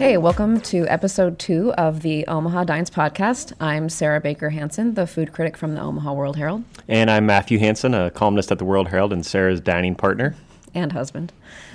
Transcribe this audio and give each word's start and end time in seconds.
Hey, 0.00 0.16
welcome 0.16 0.62
to 0.62 0.88
episode 0.88 1.38
two 1.38 1.74
of 1.74 2.00
the 2.00 2.26
Omaha 2.26 2.64
Dines 2.64 2.88
podcast. 2.88 3.52
I'm 3.60 3.90
Sarah 3.90 4.18
Baker 4.18 4.48
Hansen, 4.48 4.94
the 4.94 5.06
food 5.06 5.30
critic 5.34 5.58
from 5.58 5.74
the 5.74 5.82
Omaha 5.82 6.14
World 6.14 6.36
Herald 6.36 6.64
And 6.88 7.10
I'm 7.10 7.26
Matthew 7.26 7.58
Hansen, 7.58 7.92
a 7.92 8.10
columnist 8.10 8.50
at 8.50 8.56
the 8.56 8.64
World 8.64 8.88
Herald 8.88 9.12
and 9.12 9.26
Sarah's 9.26 9.60
dining 9.60 9.94
partner. 9.94 10.34
and 10.74 10.92
husband. 10.92 11.34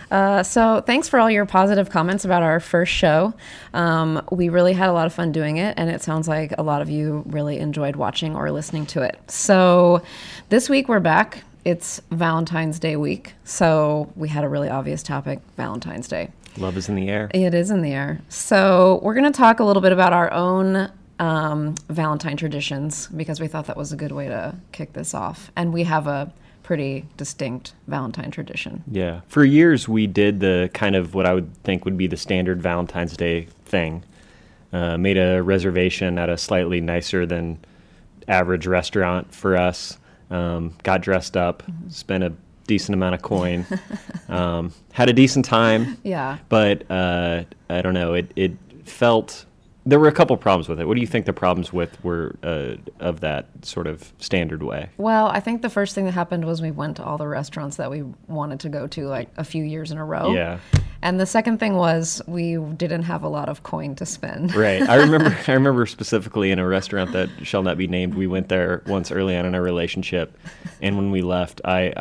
Uh, 0.09 0.41
so, 0.41 0.81
thanks 0.81 1.07
for 1.07 1.19
all 1.19 1.29
your 1.29 1.45
positive 1.45 1.91
comments 1.91 2.25
about 2.25 2.41
our 2.41 2.59
first 2.59 2.91
show. 2.91 3.35
Um, 3.75 4.25
we 4.31 4.49
really 4.49 4.73
had 4.73 4.89
a 4.89 4.93
lot 4.93 5.05
of 5.05 5.13
fun 5.13 5.31
doing 5.31 5.57
it, 5.57 5.75
and 5.77 5.91
it 5.91 6.01
sounds 6.01 6.27
like 6.27 6.51
a 6.57 6.63
lot 6.63 6.81
of 6.81 6.89
you 6.89 7.21
really 7.27 7.59
enjoyed 7.59 7.95
watching 7.95 8.35
or 8.35 8.49
listening 8.49 8.87
to 8.87 9.03
it. 9.03 9.19
So, 9.29 10.01
this 10.49 10.67
week 10.67 10.89
we're 10.89 10.99
back. 10.99 11.43
It's 11.63 12.01
Valentine's 12.09 12.79
Day 12.79 12.95
week, 12.95 13.33
so 13.43 14.11
we 14.15 14.29
had 14.29 14.43
a 14.43 14.49
really 14.49 14.69
obvious 14.69 15.03
topic 15.03 15.41
Valentine's 15.57 16.07
Day. 16.07 16.31
Love 16.57 16.77
is 16.77 16.89
in 16.89 16.95
the 16.95 17.09
air. 17.09 17.29
It 17.33 17.53
is 17.53 17.71
in 17.71 17.81
the 17.81 17.91
air. 17.91 18.21
So, 18.29 18.99
we're 19.03 19.13
going 19.13 19.31
to 19.31 19.37
talk 19.37 19.59
a 19.59 19.63
little 19.63 19.81
bit 19.81 19.91
about 19.91 20.13
our 20.13 20.31
own 20.31 20.91
um, 21.19 21.75
Valentine 21.89 22.37
traditions 22.37 23.07
because 23.07 23.39
we 23.39 23.47
thought 23.47 23.67
that 23.67 23.77
was 23.77 23.91
a 23.91 23.95
good 23.95 24.11
way 24.11 24.27
to 24.27 24.55
kick 24.71 24.93
this 24.93 25.13
off. 25.13 25.51
And 25.55 25.73
we 25.73 25.83
have 25.83 26.07
a 26.07 26.31
pretty 26.63 27.05
distinct 27.15 27.73
Valentine 27.87 28.31
tradition. 28.31 28.83
Yeah. 28.89 29.21
For 29.27 29.45
years, 29.45 29.87
we 29.87 30.07
did 30.07 30.39
the 30.39 30.69
kind 30.73 30.95
of 30.95 31.13
what 31.13 31.25
I 31.25 31.33
would 31.33 31.55
think 31.63 31.85
would 31.85 31.97
be 31.97 32.07
the 32.07 32.17
standard 32.17 32.61
Valentine's 32.61 33.15
Day 33.15 33.47
thing. 33.65 34.03
Uh, 34.73 34.97
made 34.97 35.17
a 35.17 35.41
reservation 35.41 36.17
at 36.17 36.29
a 36.29 36.37
slightly 36.37 36.81
nicer 36.81 37.25
than 37.25 37.59
average 38.27 38.67
restaurant 38.67 39.33
for 39.33 39.55
us. 39.55 39.97
Um, 40.31 40.73
got 40.81 41.01
dressed 41.01 41.37
up, 41.37 41.61
spent 41.87 42.23
a 42.23 42.33
decent 42.67 42.93
amount 42.93 43.15
of 43.15 43.21
coin, 43.21 43.65
um, 44.29 44.73
had 44.93 45.09
a 45.09 45.13
decent 45.13 45.45
time. 45.45 45.97
Yeah. 46.03 46.37
But 46.49 46.89
uh, 46.89 47.43
I 47.69 47.81
don't 47.81 47.93
know. 47.93 48.13
It 48.13 48.31
it 48.35 48.53
felt 48.83 49.45
there 49.85 49.99
were 49.99 50.07
a 50.07 50.11
couple 50.11 50.35
problems 50.35 50.67
with 50.67 50.79
it. 50.79 50.87
What 50.87 50.95
do 50.95 51.01
you 51.01 51.07
think 51.07 51.25
the 51.25 51.33
problems 51.33 51.71
with 51.71 52.03
were 52.03 52.35
uh, 52.43 52.75
of 52.99 53.19
that 53.19 53.47
sort 53.61 53.85
of 53.85 54.11
standard 54.17 54.63
way? 54.63 54.89
Well, 54.97 55.27
I 55.27 55.39
think 55.39 55.61
the 55.61 55.69
first 55.69 55.93
thing 55.93 56.05
that 56.05 56.13
happened 56.13 56.45
was 56.45 56.61
we 56.61 56.71
went 56.71 56.97
to 56.97 57.03
all 57.03 57.17
the 57.17 57.27
restaurants 57.27 57.77
that 57.77 57.91
we 57.91 58.03
wanted 58.27 58.59
to 58.61 58.69
go 58.69 58.87
to 58.87 59.07
like 59.07 59.29
a 59.37 59.43
few 59.43 59.63
years 59.63 59.91
in 59.91 59.97
a 59.97 60.05
row. 60.05 60.33
Yeah. 60.33 60.59
And 61.05 61.19
the 61.19 61.27
second 61.27 61.59
thing 61.59 61.75
was 61.75 62.19
we 62.25 62.57
didn't 62.57 63.03
have 63.03 63.21
a 63.21 63.27
lot 63.27 63.47
of 63.47 63.61
coin 63.61 63.93
to 63.97 64.07
spend. 64.07 64.55
Right. 64.55 64.81
I 64.81 64.95
remember. 64.95 65.37
I 65.47 65.51
remember 65.51 65.85
specifically 65.85 66.49
in 66.49 66.57
a 66.57 66.67
restaurant 66.67 67.11
that 67.11 67.29
shall 67.43 67.61
not 67.61 67.77
be 67.77 67.85
named. 67.85 68.15
We 68.15 68.25
went 68.25 68.49
there 68.49 68.81
once 68.87 69.11
early 69.11 69.37
on 69.37 69.45
in 69.45 69.53
our 69.53 69.61
relationship, 69.61 70.35
and 70.81 70.97
when 70.97 71.11
we 71.11 71.21
left, 71.21 71.61
I, 71.63 71.93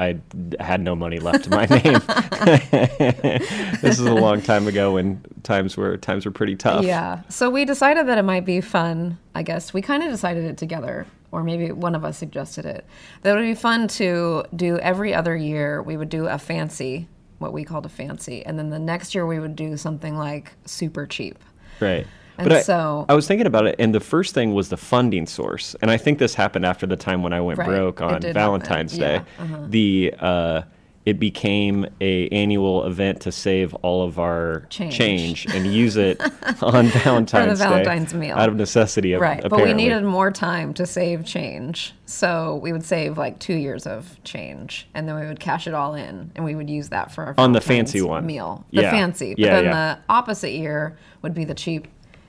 I 0.59 0.63
had 0.63 0.81
no 0.81 0.97
money 0.97 1.19
left 1.19 1.45
to 1.45 1.51
my 1.51 1.67
name. 1.67 2.01
this 3.83 3.99
is 3.99 4.07
a 4.07 4.15
long 4.15 4.41
time 4.41 4.67
ago 4.67 4.95
when 4.95 5.23
times 5.43 5.77
were 5.77 5.99
times 5.99 6.25
were 6.25 6.33
pretty 6.33 6.57
tough. 6.57 6.87
Yeah. 6.87 7.21
So 7.29 7.51
we 7.51 7.67
decided 7.67 8.07
that 8.07 8.17
it 8.17 8.23
might 8.23 8.47
be 8.47 8.63
fun, 8.63 9.19
I 9.35 9.43
guess. 9.43 9.75
We 9.75 9.83
kind 9.83 10.03
of 10.03 10.09
decided 10.09 10.45
it 10.45 10.57
together, 10.57 11.07
or 11.31 11.45
maybe 11.45 11.73
one 11.73 11.95
of 11.95 12.07
us 12.07 12.17
suggested 12.17 12.65
it. 12.65 12.87
That 13.21 13.37
it 13.37 13.41
would 13.41 13.47
be 13.47 13.55
fun 13.55 13.87
to 13.89 14.45
do 14.57 14.79
every 14.79 15.13
other 15.13 15.37
year, 15.37 15.83
we 15.83 15.99
would 15.99 16.09
do 16.09 16.27
a 16.27 16.39
fancy, 16.39 17.07
what 17.45 17.53
we 17.53 17.63
called 17.63 17.85
a 17.87 17.91
fancy. 17.91 18.45
And 18.47 18.59
then 18.59 18.71
the 18.71 18.79
next 18.79 19.15
year, 19.15 19.27
we 19.27 19.39
would 19.39 19.55
do 19.55 19.77
something 19.77 20.17
like 20.17 20.53
super 20.65 21.07
cheap. 21.07 21.39
Right. 21.79 22.07
And 22.39 22.49
but 22.49 22.57
I, 22.59 22.63
so- 22.63 23.05
I 23.09 23.15
was 23.15 23.29
thinking 23.29 23.47
about 23.47 23.67
it, 23.67 23.77
and 23.79 23.95
the 23.95 24.01
first 24.01 24.35
thing 24.35 24.55
was 24.55 24.69
the 24.71 24.77
funding 24.77 25.27
source, 25.27 25.77
and 25.83 25.91
I 25.91 25.97
think 25.97 26.19
this 26.19 26.35
happened 26.35 26.67
after 26.67 26.85
the 26.87 26.97
time 26.97 27.23
when 27.23 27.33
I 27.33 27.41
went 27.41 27.59
Right. 27.61 27.69
broke 27.69 28.01
on 28.01 28.23
Valentine's 28.23 28.97
happen. 28.97 28.99
Day. 29.25 29.31
Yeah, 29.39 29.45
uh-huh. 29.45 29.67
The 29.69 30.15
uh, 30.19 30.63
it 31.07 31.21
became 31.21 31.85
a 32.01 32.29
annual 32.29 32.85
event 32.87 33.21
to 33.21 33.31
save 33.31 33.75
all 33.83 34.03
of 34.03 34.19
our 34.19 34.65
Change. 34.71 35.45
and 35.55 35.67
use 35.67 35.97
it 35.99 36.19
on 36.63 36.87
Valentine's 36.87 37.59
Day 37.59 37.65
Valentine's 37.67 38.15
meal. 38.15 38.35
out 38.37 38.49
of 38.49 38.57
necessity. 38.57 39.13
Right. 39.15 39.43
But 39.43 39.63
we 39.63 39.75
needed 39.75 40.03
more 40.05 40.31
time 40.31 40.73
to 40.75 40.87
save 40.87 41.27
change. 41.27 41.93
So 42.07 42.59
we 42.63 42.73
would 42.73 42.85
save 42.85 43.19
like 43.19 43.39
two 43.39 43.55
years 43.55 43.87
of 43.87 44.19
change. 44.25 44.89
And 44.95 45.07
then 45.07 45.21
we 45.21 45.27
would 45.27 45.41
cash 45.41 45.67
it 45.67 45.75
all 45.75 45.95
in. 45.95 46.31
And 46.37 46.45
we 46.45 46.55
would 46.55 46.71
use 46.71 46.89
that 46.89 47.13
for 47.13 47.25
our 47.25 47.35
On 47.37 47.53
the 47.53 47.61
fancy 47.61 48.01
one. 48.01 48.25
meal. 48.25 48.65
The 48.73 48.83
Yeah. 48.83 48.91
fancy. 48.91 49.35
But 49.35 49.39
Yeah, 49.39 49.55
then 49.57 49.65
yeah. 49.65 49.95
the 49.97 50.01
opposite 50.09 50.53
year 50.53 50.97
would 51.21 51.35
be 51.35 51.45
the 51.45 51.55
cheap 51.55 51.87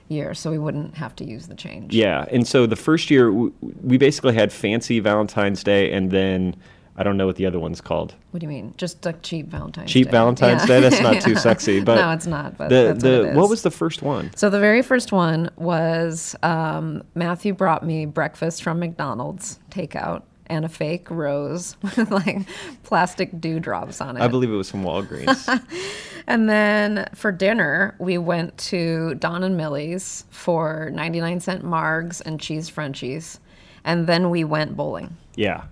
year. 0.08 0.34
So 0.34 0.50
we 0.50 0.58
wouldn't 0.58 0.96
have 0.96 1.16
to 1.16 1.24
use 1.24 1.46
the 1.46 1.54
change. 1.54 1.94
Yeah, 1.94 2.26
and 2.30 2.46
so 2.46 2.66
the 2.66 2.76
first 2.76 3.10
year 3.10 3.32
we 3.32 3.96
basically 3.96 4.34
had 4.34 4.52
fancy 4.52 5.00
Valentine's 5.00 5.64
Day, 5.64 5.90
and 5.92 6.10
then 6.10 6.54
I 6.98 7.02
don't 7.02 7.16
know 7.16 7.26
what 7.26 7.36
the 7.36 7.46
other 7.46 7.58
one's 7.58 7.80
called. 7.80 8.14
What 8.30 8.40
do 8.40 8.44
you 8.44 8.48
mean? 8.48 8.74
Just 8.76 9.04
a 9.06 9.12
cheap 9.14 9.46
Valentine's 9.48 9.88
Day. 9.88 9.92
Cheap 9.92 10.06
Day. 10.06 10.12
Valentine's 10.12 10.62
Yeah. 10.62 10.66
Day. 10.66 10.80
That's 10.80 11.00
not 11.00 11.20
too 11.22 11.36
sexy, 11.48 11.80
but 11.80 11.96
no, 11.96 12.10
it's 12.12 12.26
not. 12.26 12.56
But 12.56 12.70
the 12.70 12.74
that's 12.88 13.02
the 13.02 13.18
what, 13.18 13.26
it 13.28 13.34
what 13.34 13.50
was 13.50 13.62
the 13.62 13.70
first 13.70 14.02
one? 14.02 14.30
So 14.34 14.48
the 14.50 14.60
very 14.60 14.82
first 14.82 15.12
one 15.12 15.50
was 15.56 16.34
um, 16.42 17.02
Matthew 17.14 17.52
brought 17.52 17.84
me 17.84 18.06
breakfast 18.06 18.62
from 18.62 18.78
McDonald's 18.78 19.58
takeout 19.70 20.22
and 20.48 20.64
a 20.64 20.68
fake 20.68 21.10
rose 21.10 21.76
with 21.82 22.10
like 22.10 22.38
plastic 22.84 23.40
dewdrops 23.40 24.00
on 24.00 24.16
it. 24.16 24.22
I 24.22 24.28
believe 24.28 24.50
it 24.50 24.54
was 24.56 24.70
from 24.70 24.82
Walgreens. 24.84 25.60
and 26.28 26.48
then 26.48 27.08
for 27.14 27.32
dinner, 27.32 27.94
we 27.98 28.16
went 28.16 28.56
to 28.58 29.16
Don 29.16 29.42
and 29.42 29.56
Millie's 29.56 30.24
for 30.30 30.90
99 30.94 31.40
cent 31.40 31.64
margs 31.64 32.22
and 32.24 32.40
cheese 32.40 32.68
Frenchies. 32.70 33.38
And 33.84 34.06
then 34.06 34.30
we 34.30 34.44
went 34.44 34.76
bowling. 34.76 35.16
yeah. 35.34 35.64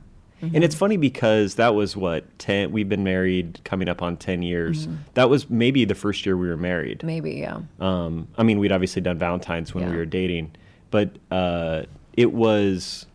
Mm-hmm. 0.47 0.55
And 0.56 0.65
it's 0.65 0.75
funny 0.75 0.97
because 0.97 1.55
that 1.56 1.75
was 1.75 1.97
what 1.97 2.38
10 2.38 2.72
we've 2.72 2.88
been 2.88 3.05
married 3.05 3.60
coming 3.65 3.88
up 3.88 4.03
on 4.03 4.16
10 4.16 4.43
years. 4.43 4.87
Mm-hmm. 4.87 4.97
That 5.15 5.28
was 5.31 5.49
maybe 5.50 5.84
the 5.84 5.94
first 5.94 6.25
year 6.27 6.37
we 6.37 6.49
were 6.49 6.56
married. 6.56 7.03
Maybe, 7.03 7.32
yeah. 7.32 7.60
Um, 7.81 8.28
I 8.38 8.43
mean, 8.43 8.59
we'd 8.59 8.72
obviously 8.72 9.03
done 9.03 9.19
Valentine's 9.19 9.75
when 9.75 9.91
we 9.91 9.97
were 9.97 10.06
dating, 10.06 10.53
but 10.91 11.16
uh, 11.31 11.82
it 12.15 12.32
was 12.32 13.06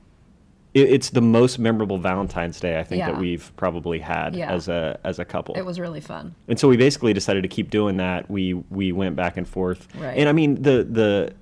it, 0.73 0.89
it's 0.89 1.09
the 1.09 1.21
most 1.21 1.57
memorable 1.57 1.97
Valentine's 1.97 2.59
Day 2.59 2.79
I 2.79 2.83
think 2.83 3.03
that 3.03 3.17
we've 3.17 3.51
probably 3.57 3.99
had 3.99 4.35
Yeah. 4.35 4.51
as 4.51 4.67
a 4.67 4.99
as 5.03 5.17
a 5.19 5.25
couple. 5.25 5.55
It 5.55 5.65
was 5.65 5.79
really 5.79 6.01
fun. 6.01 6.35
and 6.47 6.59
so 6.59 6.67
we 6.67 6.77
basically 6.77 7.13
decided 7.13 7.41
to 7.43 7.49
keep 7.49 7.69
doing 7.71 7.97
that. 7.97 8.29
We 8.29 8.53
we 8.53 8.91
went 8.91 9.15
back 9.15 9.37
and 9.37 9.47
forth, 9.47 9.87
Right. 9.97 10.17
and 10.17 10.29
I 10.29 10.31
mean 10.31 10.61
the 10.61 10.83
the 10.89 11.33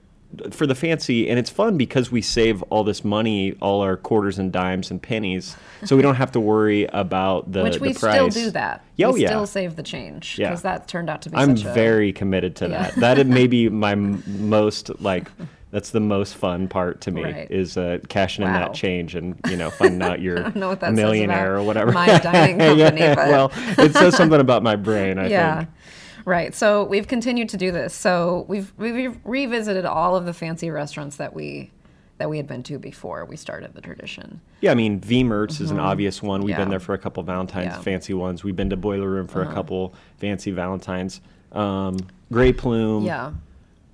for 0.52 0.68
the 0.68 0.76
fancy, 0.76 1.30
and 1.30 1.40
it's 1.40 1.50
fun 1.50 1.78
because 1.78 2.12
we 2.12 2.22
save 2.22 2.62
all 2.64 2.84
this 2.84 3.04
money, 3.06 3.54
all 3.62 3.82
our 3.82 3.96
quarters 3.98 4.38
and 4.38 4.52
dimes 4.52 4.92
and 4.92 5.02
pennies, 5.02 5.56
so 5.86 5.96
we 5.96 6.02
don't 6.02 6.16
have 6.16 6.32
to 6.34 6.40
worry 6.40 6.84
about 6.94 7.52
the 7.52 7.64
Which 7.64 7.80
we 7.80 7.94
the 7.94 8.00
price. 8.00 8.16
still 8.34 8.46
do 8.46 8.52
that. 8.52 8.84
Yeah, 8.98 9.08
oh, 9.08 9.12
we 9.14 9.22
yeah. 9.24 9.30
still 9.30 9.48
save 9.48 9.76
the 9.78 9.84
change 9.84 10.38
Yeah. 10.38 10.50
because 10.50 10.64
that 10.64 10.88
turned 10.88 11.10
out 11.10 11.22
to 11.24 11.30
be 11.30 11.38
I'm 11.38 11.56
such 11.58 11.66
a 11.66 11.74
very 11.74 12.12
committed 12.14 12.56
to 12.58 12.68
Yeah. 12.68 12.92
that. 12.92 13.18
That 13.18 13.28
may 13.28 13.48
be 13.48 13.70
my 13.70 13.96
most 13.96 14.90
like. 15.02 15.30
That's 15.70 15.90
the 15.90 16.00
most 16.00 16.36
fun 16.36 16.70
part 16.70 17.02
to 17.02 17.12
me 17.12 17.24
Right. 17.24 17.52
is 17.52 17.76
uh, 17.78 17.98
cashing 18.08 18.46
in 18.46 18.54
that 18.54 18.74
change 18.74 19.16
and 19.16 19.36
you 19.50 19.58
know 19.58 19.70
finding 19.70 20.02
out 20.10 20.22
you're 20.22 20.38
don't 20.44 20.56
know 20.56 20.72
a 20.82 20.92
millionaire 20.94 21.58
or 21.58 21.62
whatever. 21.64 21.92
my 21.92 22.08
dining 22.20 22.58
company, 22.60 23.00
yeah, 23.02 23.16
but- 23.16 23.28
well, 23.28 23.52
it 23.78 23.94
says 23.94 24.16
something 24.16 24.40
about 24.40 24.64
my 24.64 24.76
brain. 24.78 25.20
I 25.20 25.28
yeah. 25.30 25.58
think. 25.60 25.70
Right. 26.28 26.54
So 26.54 26.84
we've 26.84 27.08
continued 27.08 27.48
to 27.50 27.58
do 27.58 27.72
this. 27.72 27.94
So 27.94 28.46
we've 28.50 28.74
we've 28.78 29.18
revisited 29.24 29.86
all 29.86 30.18
of 30.18 30.26
the 30.26 30.34
fancy 30.34 30.70
restaurants 30.70 31.16
that 31.16 31.34
we 31.34 31.72
that 32.18 32.30
we 32.30 32.36
had 32.36 32.48
been 32.48 32.64
to 32.64 32.78
before 32.78 33.24
we 33.24 33.38
started 33.38 33.74
the 33.74 33.80
tradition. 33.80 34.42
Yeah, 34.60 34.72
I 34.72 34.76
mean, 34.76 35.00
V 35.00 35.24
Mertz 35.24 35.62
is 35.62 35.72
an 35.72 35.80
obvious 35.80 36.22
one. 36.22 36.42
We've 36.42 36.48
Mm-hmm. 36.52 36.60
Yeah. 36.60 36.66
been 36.66 36.70
there 36.70 36.80
for 36.82 36.94
a 36.96 36.98
couple 36.98 37.24
Valentine's 37.24 37.68
Yeah. 37.68 37.72
Uh-huh. 37.76 37.82
fancy 37.82 38.14
ones. 38.14 38.44
We've 38.44 38.58
been 38.58 38.70
to 38.72 38.76
Boiler 38.76 39.10
Room 39.10 39.28
for 39.28 39.42
a 39.42 39.54
couple 39.54 39.94
fancy 40.18 40.52
Valentines. 40.52 41.22
Um, 41.54 41.96
Grey 42.30 42.52
Plume, 42.52 43.06
Yeah. 43.06 43.32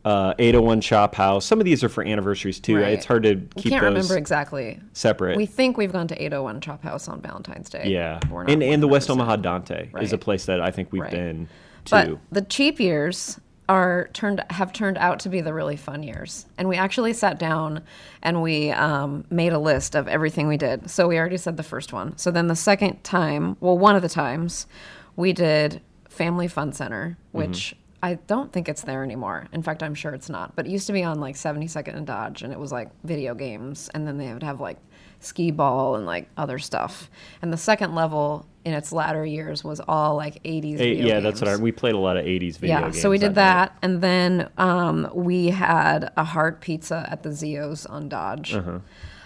uh, 0.04 0.34
801 0.40 0.82
Chop 0.82 1.14
House. 1.14 1.46
Some 1.46 1.60
of 1.60 1.66
these 1.66 1.84
are 1.84 1.90
for 1.90 2.04
anniversaries 2.04 2.60
too. 2.60 2.78
Right. 2.78 2.94
It's 2.94 3.06
hard 3.06 3.22
to 3.24 3.36
keep. 3.36 3.66
We 3.66 3.70
can't 3.70 3.84
remember 3.84 4.18
exactly. 4.18 4.80
separate. 4.94 5.38
We 5.38 5.46
think 5.46 5.78
we've 5.78 5.94
gone 5.94 6.08
to 6.08 6.16
801 6.20 6.62
Chop 6.62 6.82
House 6.82 7.08
on 7.08 7.22
Valentine's 7.22 7.70
Day. 7.70 7.90
yeah, 7.90 8.20
and 8.48 8.64
and 8.64 8.82
the 8.82 8.88
West 8.88 9.12
Omaha 9.12 9.36
Dante 9.36 9.90
is 10.02 10.14
a 10.14 10.18
place 10.18 10.46
that 10.48 10.62
I 10.62 10.72
think 10.72 10.92
we've 10.92 11.04
Right. 11.04 11.12
been 11.12 11.48
to. 11.86 12.20
But 12.20 12.20
the 12.32 12.42
cheap 12.42 12.80
years 12.80 13.40
are 13.70 14.10
turned 14.14 14.44
have 14.50 14.74
turned 14.74 14.98
out 14.98 15.20
to 15.22 15.30
be 15.30 15.42
the 15.42 15.54
really 15.54 15.78
fun 15.78 16.04
years. 16.04 16.46
And 16.58 16.68
we 16.68 16.76
actually 16.76 17.14
sat 17.14 17.40
down 17.40 17.84
and 18.22 18.42
we 18.42 18.72
um, 18.72 19.26
made 19.30 19.54
a 19.54 19.60
list 19.60 19.96
of 19.96 20.08
everything 20.08 20.48
we 20.48 20.58
did. 20.58 20.90
So 20.90 21.08
we 21.08 21.18
already 21.18 21.38
said 21.38 21.58
the 21.58 21.64
first 21.64 21.94
one. 21.94 22.18
So 22.18 22.32
then 22.32 22.48
the 22.48 22.56
second 22.56 23.04
time, 23.04 23.58
well, 23.60 23.78
one 23.78 23.96
of 23.96 24.02
the 24.02 24.10
times, 24.10 24.68
we 25.16 25.34
did 25.34 25.82
Family 26.10 26.48
Fun 26.48 26.74
Center, 26.74 27.18
which 27.32 27.76
I 28.04 28.16
don't 28.28 28.52
think 28.52 28.68
it's 28.68 28.82
there 28.82 29.04
anymore. 29.04 29.48
In 29.54 29.64
fact, 29.64 29.82
I'm 29.82 29.96
sure 29.96 30.14
it's 30.14 30.30
not. 30.30 30.56
But 30.56 30.66
it 30.66 30.72
used 30.72 30.88
to 30.88 30.94
be 30.94 31.04
on 31.04 31.20
like 31.22 31.36
72nd 31.36 31.96
and 31.96 32.06
Dodge, 32.06 32.44
and 32.44 32.52
it 32.52 32.60
was 32.60 32.72
like 32.72 32.90
video 33.06 33.34
games, 33.34 33.90
and 33.94 34.06
then 34.06 34.18
they 34.18 34.34
would 34.34 34.44
have 34.44 34.60
like 34.60 34.78
skee 35.22 35.52
ball 35.52 35.96
and 35.96 36.06
like 36.06 36.30
other 36.36 36.60
stuff. 36.60 37.10
And 37.42 37.54
the 37.54 37.58
second 37.58 37.96
level 37.96 38.46
in 38.66 38.74
its 38.74 38.92
latter 38.94 39.26
years 39.26 39.64
was 39.64 39.82
all 39.88 40.16
like 40.16 40.42
80s. 40.44 40.76
Eh, 40.76 40.78
video 40.78 41.08
yeah, 41.08 41.20
that's 41.20 41.42
what 41.42 41.50
I, 41.50 41.58
we 41.58 41.72
played 41.72 41.96
a 41.96 41.98
lot 41.98 42.16
of 42.18 42.26
80s 42.26 42.58
video 42.58 42.76
Yeah, 42.78 42.82
games. 42.84 43.02
so 43.02 43.10
we 43.10 43.18
did 43.18 43.28
night. 43.30 43.36
that, 43.36 43.78
and 43.82 44.02
then 44.02 44.50
um, 44.58 45.10
we 45.14 45.48
had 45.48 46.12
a 46.16 46.24
heart 46.24 46.62
pizza 46.62 47.06
at 47.10 47.24
the 47.24 47.32
Zio's 47.34 47.86
on 47.86 48.08
Dodge. 48.10 48.54
Uh-huh. 48.54 48.80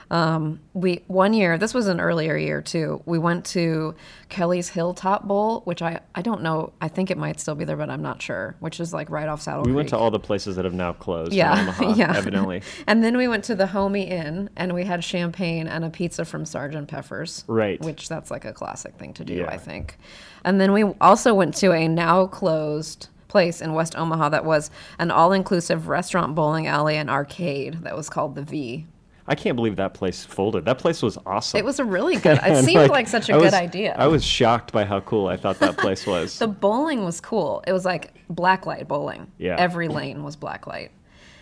Um, 0.09 0.61
we 0.73 1.03
one 1.07 1.33
year, 1.33 1.57
this 1.57 1.73
was 1.73 1.87
an 1.87 1.99
earlier 1.99 2.37
year 2.37 2.61
too. 2.61 3.01
We 3.05 3.19
went 3.19 3.43
to 3.47 3.93
Kelly's 4.29 4.69
Hilltop 4.69 5.27
Bowl, 5.27 5.61
which 5.65 5.81
I 5.81 5.99
I 6.15 6.21
don't 6.21 6.41
know. 6.41 6.71
I 6.79 6.87
think 6.87 7.11
it 7.11 7.17
might 7.17 7.39
still 7.41 7.55
be 7.55 7.65
there, 7.65 7.75
but 7.75 7.89
I'm 7.89 8.01
not 8.01 8.21
sure. 8.21 8.55
Which 8.61 8.79
is 8.79 8.93
like 8.93 9.09
right 9.09 9.27
off 9.27 9.41
Saddle 9.41 9.63
We 9.63 9.67
Creek. 9.71 9.75
went 9.75 9.89
to 9.89 9.97
all 9.97 10.09
the 10.09 10.19
places 10.19 10.55
that 10.55 10.63
have 10.65 10.73
now 10.73 10.93
closed. 10.93 11.33
Yeah, 11.33 11.59
Omaha, 11.59 11.93
yeah. 11.97 12.15
Evidently. 12.15 12.61
And 12.87 13.03
then 13.03 13.17
we 13.17 13.27
went 13.27 13.43
to 13.45 13.55
the 13.55 13.65
Homie 13.65 14.09
Inn 14.09 14.49
and 14.55 14.73
we 14.73 14.85
had 14.85 15.03
champagne 15.03 15.67
and 15.67 15.83
a 15.83 15.89
pizza 15.89 16.23
from 16.23 16.45
Sergeant 16.45 16.87
Peffer's. 16.87 17.43
Right. 17.47 17.81
Which 17.81 18.07
that's 18.07 18.31
like 18.31 18.45
a 18.45 18.53
classic 18.53 18.95
thing 18.95 19.13
to 19.15 19.25
do, 19.25 19.33
Yeah. 19.33 19.49
I 19.49 19.57
think. 19.57 19.97
And 20.45 20.61
then 20.61 20.71
we 20.71 20.83
also 21.01 21.33
went 21.33 21.53
to 21.55 21.73
a 21.73 21.87
now 21.89 22.27
closed 22.27 23.09
place 23.27 23.59
in 23.61 23.73
West 23.73 23.93
Omaha 23.97 24.29
that 24.29 24.45
was 24.45 24.71
an 24.99 25.11
all 25.11 25.33
inclusive 25.33 25.89
restaurant, 25.89 26.33
bowling 26.33 26.65
alley, 26.65 26.95
and 26.95 27.09
arcade 27.09 27.79
that 27.83 27.97
was 27.97 28.09
called 28.09 28.35
the 28.35 28.41
V. 28.43 28.85
I 29.27 29.35
can't 29.35 29.55
believe 29.57 29.75
that 29.75 29.93
place 29.93 30.23
folded. 30.23 30.65
That 30.65 30.77
place 30.79 31.01
was 31.01 31.17
awesome. 31.25 31.57
It 31.57 31.65
was 31.65 31.79
a 31.79 31.83
really 31.85 32.15
good, 32.15 32.39
it 32.41 32.63
seemed 32.65 32.89
like, 32.89 33.07
such 33.07 33.29
a 33.29 33.33
I 33.33 33.37
good 33.37 33.43
was- 33.45 33.53
idea. 33.53 33.93
I 33.97 34.07
was 34.07 34.23
shocked 34.23 34.71
by 34.71 34.85
how 34.85 35.01
cool 35.01 35.27
I 35.27 35.35
thought 35.35 35.59
that 35.59 35.77
place 35.77 36.05
was. 36.07 36.39
The 36.39 36.47
bowling 36.47 37.03
was 37.03 37.19
cool. 37.19 37.63
It 37.67 37.73
was 37.73 37.83
like 37.85 38.13
blacklight 38.33 38.87
bowling. 38.87 39.29
Yeah. 39.37 39.55
Every 39.57 39.89
lane 39.89 40.23
was 40.23 40.37
blacklight. 40.37 40.89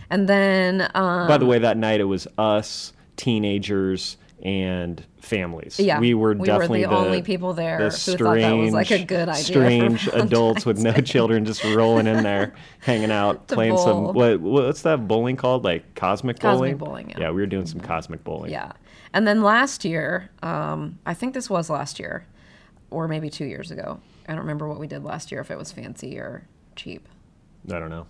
And 0.09 0.27
then, 0.29 0.89
um, 0.95 1.27
By 1.27 1.37
the 1.37 1.45
way, 1.45 1.59
that 1.59 1.77
night 1.77 1.99
it 1.99 2.05
was 2.05 2.27
us, 2.37 2.93
teenagers, 3.17 4.17
and 4.43 5.03
families. 5.19 5.79
Yeah, 5.79 5.99
we 5.99 6.13
were 6.13 6.33
we 6.33 6.39
were 6.39 6.45
definitely 6.45 6.83
the 6.83 6.89
only 6.91 7.21
people 7.21 7.53
there 7.53 7.77
the 7.77 7.83
who 7.85 8.17
thought 8.17 8.37
that 8.37 8.51
was, 8.51 8.73
like, 8.73 8.85
a 8.85 8.87
strange- 8.87 9.07
good 9.07 9.29
idea 9.29 9.43
Strange 9.43 10.07
adults 10.13 10.65
with 10.65 10.79
no 10.79 10.93
children 10.93 11.45
just 11.45 11.63
rolling 11.63 12.07
in 12.07 12.23
there, 12.23 12.53
hanging 12.79 13.11
out, 13.11 13.47
playing 13.47 13.75
bowl. 13.75 13.83
some 13.85 14.03
what 14.13 14.39
what's 14.41 14.81
that 14.83 15.07
bowling 15.07 15.35
called? 15.35 15.63
Like 15.63 15.95
cosmic 15.95 16.39
bowling. 16.39 16.73
Cosmic 16.73 16.77
bowling, 16.77 17.09
yeah. 17.11 17.19
yeah, 17.21 17.29
we 17.29 17.41
were 17.41 17.47
doing 17.47 17.65
some 17.65 17.79
cosmic 17.79 18.23
bowling. 18.23 18.51
Yeah. 18.51 18.71
And 19.13 19.25
then 19.25 19.41
last 19.43 19.85
year, 19.85 20.29
um, 20.43 20.99
I 21.05 21.13
think 21.13 21.33
this 21.33 21.49
was 21.49 21.69
last 21.69 21.99
year, 21.99 22.25
or 22.91 23.07
maybe 23.07 23.29
two 23.29 23.45
years 23.45 23.71
ago. 23.71 23.99
I 24.27 24.31
don't 24.31 24.41
remember 24.41 24.67
what 24.67 24.79
we 24.79 24.87
did 24.87 25.03
last 25.03 25.31
year, 25.31 25.39
if 25.39 25.49
it 25.51 25.57
was 25.57 25.71
fancy 25.71 26.17
or 26.17 26.45
cheap. 26.75 27.07
I 27.71 27.79
don't 27.79 27.89
know. 27.89 28.07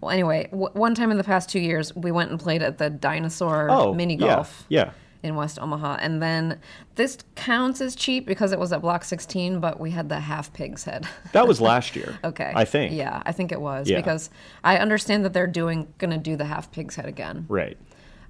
Well, 0.00 0.10
anyway, 0.10 0.48
w- 0.50 0.70
one 0.72 0.94
time 0.94 1.10
in 1.12 1.16
the 1.16 1.24
past 1.24 1.48
two 1.48 1.60
years, 1.60 1.94
we 1.94 2.10
went 2.10 2.30
and 2.30 2.38
played 2.40 2.60
at 2.62 2.76
the 2.78 2.90
Dinosaur 2.90 3.68
Oh, 3.70 3.94
Mini 3.94 4.16
yeah, 4.16 4.26
Golf 4.26 4.64
Yeah. 4.68 4.90
In 5.22 5.36
West 5.36 5.58
Omaha. 5.60 5.98
And 6.00 6.20
then 6.22 6.58
this 6.96 7.18
counts 7.36 7.80
as 7.80 7.94
cheap 7.94 8.26
because 8.26 8.52
it 8.52 8.58
was 8.58 8.72
at 8.72 8.80
Block 8.82 9.04
16, 9.04 9.60
but 9.60 9.78
we 9.78 9.90
had 9.92 10.08
the 10.08 10.20
half 10.20 10.52
pig's 10.52 10.84
head. 10.84 11.06
That 11.32 11.46
was 11.48 11.60
last 11.60 11.94
year. 11.96 12.18
okay. 12.24 12.52
I 12.54 12.64
think. 12.64 12.92
Yeah, 12.94 13.22
I 13.24 13.32
think 13.32 13.52
it 13.52 13.60
was 13.60 13.88
Yeah. 13.88 13.96
because 13.98 14.30
I 14.64 14.76
understand 14.78 15.24
that 15.24 15.32
they're 15.32 15.46
doing 15.46 15.92
going 15.98 16.10
to 16.10 16.18
do 16.18 16.36
the 16.36 16.44
half 16.44 16.70
pig's 16.72 16.96
head 16.96 17.06
again. 17.06 17.46
Right. 17.48 17.78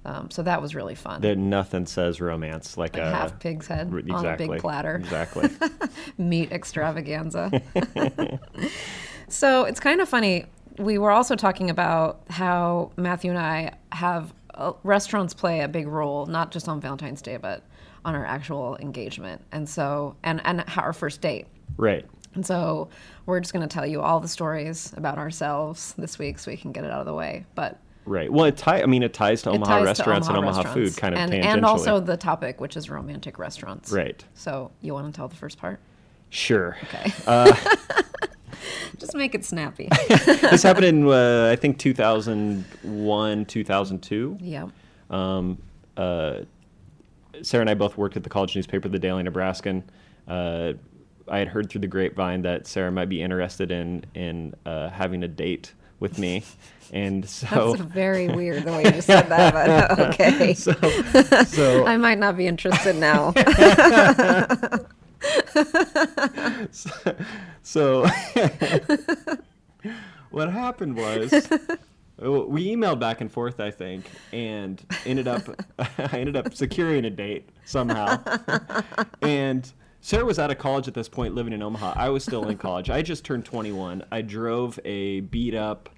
Um, 0.05 0.29
so 0.31 0.43
that 0.43 0.61
was 0.61 0.75
really 0.75 0.95
fun. 0.95 1.21
That 1.21 1.37
nothing 1.37 1.85
says 1.85 2.19
romance 2.19 2.77
like 2.77 2.97
a 2.97 3.09
half 3.09 3.39
pig's 3.39 3.67
head 3.67 3.89
r- 3.93 4.01
on 4.15 4.25
a 4.25 4.35
big 4.37 4.57
platter. 4.59 4.95
Exactly. 4.97 5.49
meat 6.17 6.51
extravaganza. 6.51 7.61
so 9.29 9.63
it's 9.63 9.79
kind 9.79 10.01
of 10.01 10.09
funny. 10.09 10.45
We 10.77 10.97
were 10.97 11.11
also 11.11 11.35
talking 11.35 11.69
about 11.69 12.21
how 12.29 12.91
Matthew 12.97 13.29
and 13.31 13.39
I 13.39 13.73
have 13.91 14.33
uh, 14.55 14.73
restaurants 14.83 15.33
play 15.33 15.61
a 15.61 15.67
big 15.67 15.87
role, 15.87 16.25
not 16.25 16.51
just 16.51 16.67
on 16.67 16.79
Valentine's 16.81 17.21
Day, 17.21 17.37
but 17.37 17.63
on 18.05 18.15
our 18.15 18.25
actual 18.25 18.77
engagement, 18.77 19.41
and 19.51 19.67
so 19.67 20.15
and 20.23 20.41
and 20.45 20.63
our 20.77 20.93
first 20.93 21.21
date. 21.21 21.47
right. 21.77 22.05
And 22.35 22.43
so 22.43 22.89
we're 23.27 23.39
just 23.39 23.53
going 23.53 23.67
to 23.67 23.71
tell 23.71 23.85
you 23.85 24.01
all 24.01 24.19
the 24.19 24.27
stories 24.27 24.91
about 24.97 25.19
ourselves 25.19 25.93
this 25.99 26.17
week, 26.17 26.39
so 26.39 26.49
we 26.49 26.57
can 26.57 26.71
get 26.71 26.83
it 26.83 26.89
out 26.89 26.99
of 26.99 27.05
the 27.05 27.13
way. 27.13 27.45
But 27.53 27.79
Right. 28.05 28.31
Well, 28.31 28.45
it 28.45 28.57
tie. 28.57 28.81
I 28.81 28.85
mean, 28.85 29.03
it 29.03 29.13
ties 29.13 29.43
to 29.43 29.51
it 29.51 29.55
Omaha 29.55 29.71
ties 29.77 29.81
to 29.81 29.85
restaurants 29.85 30.27
and 30.27 30.37
Omaha 30.37 30.61
restaurants. 30.63 30.91
food, 30.95 30.99
kind 30.99 31.13
of 31.13 31.19
and, 31.21 31.31
tangentially. 31.31 31.45
and 31.45 31.65
also 31.65 31.99
the 31.99 32.17
topic, 32.17 32.59
which 32.59 32.75
is 32.75 32.89
romantic 32.89 33.39
restaurants. 33.39 33.91
Right. 33.91 34.23
So 34.33 34.71
you 34.81 34.93
want 34.93 35.13
to 35.13 35.15
tell 35.15 35.27
the 35.27 35.35
first 35.35 35.57
part? 35.57 35.79
Sure. 36.29 36.75
Okay. 36.83 37.13
Just 38.97 39.15
make 39.15 39.35
it 39.35 39.43
snappy. 39.45 39.89
this 40.07 40.63
happened 40.63 40.85
in 40.85 41.07
uh, 41.07 41.49
I 41.51 41.55
think 41.55 41.79
2001, 41.79 43.45
2002. 43.45 44.37
yeah. 44.41 44.67
Um, 45.09 45.57
uh, 45.97 46.41
Sarah 47.41 47.61
and 47.61 47.69
I 47.69 47.73
both 47.73 47.97
worked 47.97 48.15
at 48.15 48.23
the 48.23 48.29
college 48.29 48.55
newspaper, 48.55 48.87
the 48.87 48.99
Daily 48.99 49.23
Nebraskan. 49.23 49.83
Uh, 50.27 50.73
I 51.27 51.39
had 51.39 51.47
heard 51.47 51.69
through 51.69 51.81
the 51.81 51.87
grapevine 51.87 52.41
that 52.43 52.67
Sarah 52.67 52.91
might 52.91 53.09
be 53.09 53.21
interested 53.21 53.71
in 53.71 54.05
in 54.13 54.53
uh, 54.65 54.89
having 54.89 55.23
a 55.23 55.27
date 55.27 55.73
with 55.99 56.19
me, 56.19 56.43
and 56.91 57.27
so 57.29 57.73
That's 57.73 57.89
very 57.91 58.27
weird 58.35 58.63
the 58.63 58.71
way 58.71 58.93
you 58.93 59.01
said 59.01 59.29
that, 59.29 59.53
but 59.53 59.99
okay. 60.13 60.53
so 60.53 60.73
so 61.45 61.85
I 61.85 61.97
might 61.97 62.19
not 62.19 62.37
be 62.37 62.47
interested 62.47 62.95
now. 62.97 63.33
So 67.61 68.05
what 70.31 70.51
happened 70.51 70.97
was 70.97 71.31
we 72.17 72.67
emailed 72.67 72.99
back 72.99 73.21
and 73.21 73.31
forth, 73.31 73.59
I 73.59 73.71
think, 73.71 74.05
and 74.31 74.83
ended 75.05 75.27
up 75.27 75.43
I 75.79 76.09
ended 76.17 76.35
up 76.35 76.53
securing 76.53 77.05
a 77.05 77.09
date 77.09 77.49
somehow. 77.65 78.21
and 79.21 79.71
Sarah 80.01 80.25
was 80.25 80.37
out 80.39 80.51
of 80.51 80.57
college 80.57 80.87
at 80.89 80.93
this 80.93 81.07
point, 81.07 81.33
living 81.33 81.53
in 81.53 81.61
Omaha. 81.61 81.93
I 81.95 82.09
was 82.09 82.23
still 82.23 82.47
in 82.49 82.57
college. 82.57 82.89
I 82.89 83.01
just 83.01 83.23
turned 83.23 83.45
21. 83.45 84.03
I 84.11 84.21
drove 84.21 84.77
a 84.83 85.21
beat 85.21 85.55
up 85.55 85.89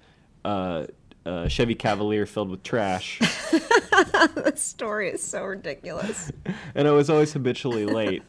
uh, 0.44 0.86
uh, 1.26 1.48
Chevy 1.48 1.74
Cavalier 1.74 2.24
filled 2.24 2.50
with 2.50 2.62
trash, 2.62 3.18
the 3.50 4.52
story 4.54 5.10
is 5.10 5.22
so 5.22 5.42
ridiculous. 5.42 6.30
and 6.74 6.86
I 6.86 6.92
was 6.92 7.10
always 7.10 7.32
habitually 7.32 7.84
late. 7.84 8.22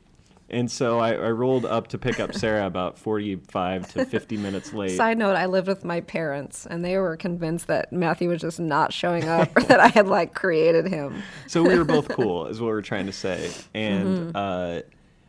And 0.49 0.71
so 0.71 0.99
I, 0.99 1.13
I 1.13 1.31
rolled 1.31 1.65
up 1.65 1.87
to 1.89 1.97
pick 1.97 2.19
up 2.21 2.33
Sarah 2.33 2.65
about 2.65 2.97
45 2.97 3.91
to 3.93 4.05
50 4.05 4.37
minutes 4.37 4.71
late. 4.73 4.91
Side 4.95 5.17
note, 5.17 5.35
I 5.35 5.45
lived 5.45 5.67
with 5.67 5.83
my 5.83 5.99
parents 6.01 6.65
and 6.65 6.85
they 6.85 6.97
were 6.97 7.17
convinced 7.17 7.67
that 7.67 7.91
Matthew 7.91 8.29
was 8.29 8.39
just 8.41 8.59
not 8.59 8.93
showing 8.93 9.27
up 9.27 9.49
or 9.57 9.63
that 9.63 9.79
I 9.81 9.89
had 9.89 10.07
like 10.07 10.33
created 10.33 10.87
him. 10.87 11.21
so 11.47 11.63
we 11.63 11.77
were 11.77 11.83
both 11.83 12.07
cool, 12.07 12.47
is 12.47 12.61
what 12.61 12.67
we 12.67 12.73
are 12.73 12.81
trying 12.81 13.07
to 13.07 13.11
say. 13.11 13.51
And 13.73 14.07
Mm-hmm. 14.33 14.35
uh, 14.35 14.81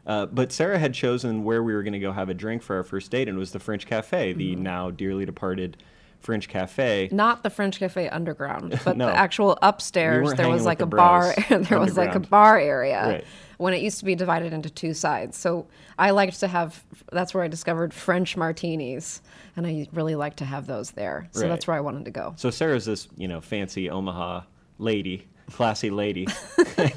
uh, 0.07 0.25
but 0.27 0.53
Sarah 0.53 0.79
had 0.79 0.95
chosen 0.95 1.45
where 1.45 1.63
we 1.63 1.75
were 1.75 1.83
going 1.83 1.93
to 1.93 1.99
go 1.99 2.13
have 2.13 2.29
a 2.31 2.35
drink 2.35 2.63
for 2.63 2.77
our 2.77 2.83
first 2.83 3.11
date, 3.11 3.29
and 3.29 3.37
it 3.37 3.39
was 3.39 3.53
the 3.53 3.59
French 3.59 3.87
Cafe, 3.87 4.33
the 4.33 4.53
Mm-hmm. 4.55 4.63
now 4.63 4.91
dearly 4.91 5.27
departed 5.27 5.77
French 6.21 6.49
Cafe. 6.49 7.09
Not 7.13 7.43
the 7.43 7.51
French 7.51 7.79
Cafe 7.79 8.09
underground, 8.09 8.79
but 8.85 8.97
No. 8.97 9.07
the 9.07 9.15
actual 9.17 9.59
upstairs. 9.63 10.25
weren't 10.25 10.37
There 10.39 10.49
was 10.49 10.65
like 10.65 10.81
a 10.81 10.87
bar. 10.87 11.35
there 11.49 11.79
was 11.79 11.97
like 11.97 12.15
a 12.15 12.21
bar 12.21 12.59
area 12.59 13.03
Right. 13.07 13.25
when 13.57 13.73
it 13.75 13.81
used 13.83 13.99
to 14.01 14.05
be 14.05 14.15
divided 14.15 14.53
into 14.53 14.69
two 14.71 14.95
sides. 14.95 15.37
So 15.39 15.67
I 15.99 16.11
liked 16.11 16.41
to 16.41 16.49
have. 16.49 16.85
That's 17.13 17.33
where 17.35 17.45
I 17.45 17.49
discovered 17.49 17.95
French 17.95 18.37
martinis, 18.37 19.23
and 19.57 19.67
I 19.67 19.87
really 19.93 20.15
like 20.17 20.37
to 20.37 20.45
have 20.45 20.67
those 20.67 20.91
there. 20.93 21.29
So 21.33 21.43
Right. 21.43 21.49
that's 21.49 21.67
where 21.67 21.77
I 21.77 21.81
wanted 21.81 22.05
to 22.07 22.11
go. 22.11 22.35
So 22.37 22.51
Sarah's 22.51 22.85
this, 22.85 23.09
you 23.17 23.29
know, 23.29 23.41
fancy 23.41 23.89
Omaha 23.89 24.43
lady, 24.79 25.27
classy 25.51 25.91
lady. 25.91 26.27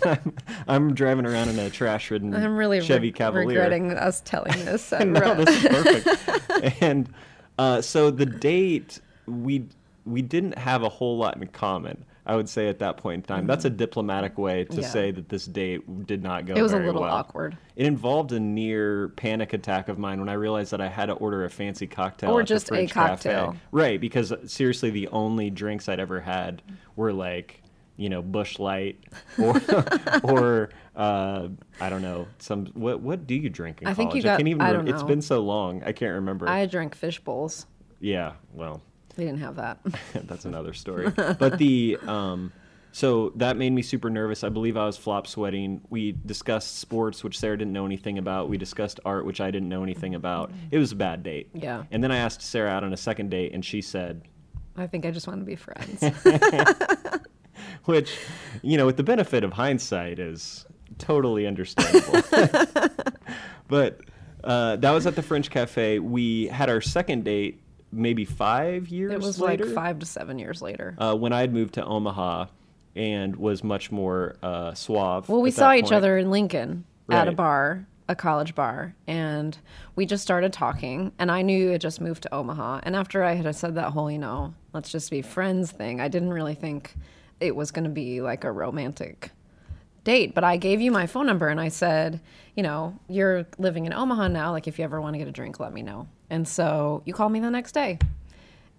I'm, 0.05 0.33
I'm 0.67 0.93
driving 0.93 1.25
around 1.25 1.49
in 1.49 1.57
a 1.59 1.69
trash-ridden 1.69 2.31
Chevy 2.31 2.41
Cavalier. 2.41 2.49
I'm 2.51 2.57
really 2.57 2.81
Chevy 2.81 3.07
re- 3.07 3.11
Cavalier. 3.11 3.47
regretting 3.47 3.91
us 3.93 4.21
telling 4.25 4.53
this. 4.65 4.91
No, 4.91 5.35
this 5.35 5.63
is 5.63 5.67
perfect. 5.69 6.81
and 6.83 7.09
uh, 7.57 7.81
so 7.81 8.11
the 8.11 8.25
date, 8.25 8.99
we 9.31 9.67
we 10.05 10.21
didn't 10.21 10.57
have 10.57 10.83
a 10.83 10.89
whole 10.89 11.17
lot 11.17 11.37
in 11.37 11.47
common. 11.47 12.05
I 12.23 12.35
would 12.35 12.47
say 12.49 12.67
at 12.69 12.77
that 12.79 12.97
point 12.97 13.15
in 13.15 13.21
time, 13.23 13.47
that's 13.47 13.65
a 13.65 13.69
diplomatic 13.69 14.37
way 14.37 14.63
to 14.65 14.69
Mm-hmm. 14.71 14.81
Yeah. 14.81 14.87
say 14.89 15.11
that 15.11 15.27
this 15.29 15.45
date 15.47 16.05
did 16.05 16.21
not 16.21 16.45
go. 16.45 16.53
It 16.53 16.61
was 16.61 16.71
a 16.73 16.77
little 16.79 17.01
well. 17.01 17.11
awkward. 17.13 17.57
It 17.75 17.87
involved 17.87 18.31
a 18.31 18.39
near 18.39 19.09
panic 19.09 19.53
attack 19.53 19.89
of 19.89 19.97
mine 19.97 20.19
when 20.19 20.29
I 20.29 20.33
realized 20.33 20.71
that 20.71 20.81
I 20.81 20.87
had 20.87 21.07
to 21.07 21.13
order 21.13 21.45
a 21.45 21.49
fancy 21.49 21.87
cocktail 21.87 22.31
Or 22.31 22.43
just 22.43 22.65
a 22.67 22.75
French 22.75 22.91
Cafe. 22.93 23.09
cocktail. 23.09 23.55
Right, 23.71 23.99
because 23.99 24.31
uh, 24.31 24.45
seriously, 24.47 24.91
the 24.91 25.07
only 25.07 25.49
drinks 25.49 25.89
I'd 25.89 25.99
ever 25.99 26.19
had 26.21 26.61
were 26.95 27.11
like, 27.11 27.61
you 27.97 28.09
know, 28.09 28.21
Busch 28.21 28.59
Light, 28.59 28.99
or 29.39 29.59
or 30.23 30.69
uh, 30.95 31.47
I 31.79 31.89
don't 31.89 32.01
know, 32.03 32.27
some. 32.37 32.67
What 32.73 33.01
what 33.01 33.25
do 33.25 33.33
you 33.35 33.49
drink 33.49 33.81
in 33.81 33.87
I 33.87 33.93
college? 33.93 33.97
think 33.97 34.15
you 34.15 34.21
got- 34.23 34.37
can't 34.37 34.47
even. 34.47 34.61
I 34.61 34.71
don't 34.73 34.81
It's 34.87 34.91
know. 34.91 34.95
It's 34.99 35.03
been 35.07 35.21
so 35.23 35.39
long, 35.41 35.83
I 35.83 35.91
can't 35.91 36.13
remember. 36.13 36.47
I 36.47 36.65
drank 36.67 36.93
fish 36.95 37.19
bowls. 37.19 37.65
yeah, 37.99 38.33
well, 38.53 38.81
We 39.17 39.25
didn't 39.25 39.39
have 39.39 39.55
that. 39.57 39.79
that's 40.13 40.45
another 40.45 40.73
story. 40.73 41.09
but 41.15 41.57
the 41.57 41.97
um, 42.07 42.51
so 42.91 43.31
that 43.37 43.57
made 43.57 43.71
me 43.71 43.81
super 43.81 44.09
nervous. 44.09 44.43
I 44.43 44.49
believe 44.49 44.75
I 44.75 44.85
was 44.85 44.97
flop 44.97 45.27
sweating. 45.27 45.81
We 45.89 46.13
discussed 46.25 46.79
sports, 46.79 47.23
which 47.23 47.39
Sarah 47.39 47.57
didn't 47.57 47.73
know 47.73 47.85
anything 47.85 48.17
about. 48.17 48.49
We 48.49 48.57
discussed 48.57 48.99
art, 49.05 49.25
which 49.25 49.39
I 49.39 49.49
didn't 49.49 49.69
know 49.69 49.83
anything 49.83 50.15
about. 50.15 50.51
It 50.71 50.77
was 50.77 50.91
a 50.91 50.95
bad 50.95 51.23
date. 51.23 51.49
Yeah. 51.53 51.83
And 51.91 52.03
then 52.03 52.11
I 52.11 52.17
asked 52.17 52.41
Sarah 52.41 52.69
out 52.69 52.83
on 52.83 52.91
a 52.91 52.97
second 52.97 53.29
date, 53.29 53.53
and 53.53 53.63
she 53.63 53.81
said, 53.81 54.23
I 54.75 54.87
think 54.87 55.05
I 55.05 55.11
just 55.11 55.27
want 55.27 55.39
to 55.39 55.45
be 55.45 55.55
friends. 55.55 56.03
which, 57.85 58.17
you 58.61 58.77
know, 58.77 58.85
with 58.85 58.97
the 58.97 59.03
benefit 59.03 59.43
of 59.43 59.53
hindsight, 59.53 60.19
is 60.19 60.65
totally 60.97 61.47
understandable. 61.47 62.21
but 63.67 64.01
uh, 64.43 64.75
that 64.77 64.91
was 64.91 65.07
at 65.07 65.15
the 65.15 65.21
French 65.21 65.49
Cafe. 65.49 65.99
We 65.99 66.47
had 66.47 66.69
our 66.69 66.81
second 66.81 67.23
date 67.23 67.61
maybe 67.91 68.25
five 68.25 68.87
years 68.89 69.11
it 69.11 69.19
was 69.19 69.39
later. 69.39 69.65
like 69.65 69.75
five 69.75 69.99
to 69.99 70.05
seven 70.05 70.39
years 70.39 70.61
later. 70.61 70.95
uh, 70.97 71.15
when 71.15 71.33
I 71.33 71.41
had 71.41 71.53
moved 71.53 71.73
to 71.75 71.85
Omaha, 71.85 72.45
and 72.95 73.35
was 73.35 73.63
much 73.63 73.91
more 73.91 74.35
uh, 74.43 74.73
suave. 74.73 75.29
Well, 75.29 75.41
we 75.41 75.51
saw 75.51 75.73
each 75.73 75.83
point. 75.83 75.93
other 75.93 76.17
in 76.17 76.29
Lincoln 76.29 76.85
at 77.09 77.27
a 77.27 77.31
bar, 77.31 77.85
a 78.07 78.15
college 78.15 78.55
bar, 78.55 78.95
and 79.07 79.57
we 79.95 80.05
just 80.05 80.23
started 80.23 80.51
talking. 80.53 81.11
And 81.19 81.31
I 81.31 81.41
knew 81.41 81.57
you 81.57 81.69
had 81.69 81.81
just 81.81 82.01
moved 82.01 82.23
to 82.23 82.33
Omaha. 82.33 82.81
And 82.83 82.95
after 82.95 83.23
I 83.23 83.33
had 83.33 83.53
said 83.55 83.75
that 83.75 83.91
whole, 83.91 84.11
you 84.11 84.17
know, 84.17 84.53
let's 84.73 84.91
just 84.91 85.09
be 85.09 85.21
friends 85.21 85.71
thing, 85.71 86.01
I 86.01 86.07
didn't 86.07 86.33
really 86.33 86.55
think 86.55 86.95
it 87.39 87.55
was 87.55 87.71
going 87.71 87.85
to 87.85 87.89
be 87.89 88.21
like 88.21 88.43
a 88.43 88.51
romantic 88.51 89.31
date. 90.03 90.33
But 90.33 90.43
I 90.43 90.57
gave 90.57 90.81
you 90.81 90.91
my 90.91 91.07
phone 91.07 91.25
number 91.25 91.47
and 91.47 91.59
I 91.59 91.67
said, 91.69 92.19
you 92.55 92.63
know, 92.63 92.97
you're 93.07 93.45
living 93.57 93.85
in 93.85 93.93
Omaha 93.93 94.27
now. 94.29 94.51
Like, 94.51 94.67
if 94.67 94.77
you 94.79 94.85
ever 94.85 94.99
want 94.99 95.13
to 95.13 95.17
get 95.19 95.27
a 95.27 95.31
drink, 95.31 95.59
let 95.59 95.73
me 95.73 95.81
know. 95.81 96.07
And 96.29 96.47
so 96.47 97.01
you 97.05 97.13
called 97.13 97.31
me 97.31 97.39
the 97.39 97.49
next 97.51 97.73
day. 97.73 97.99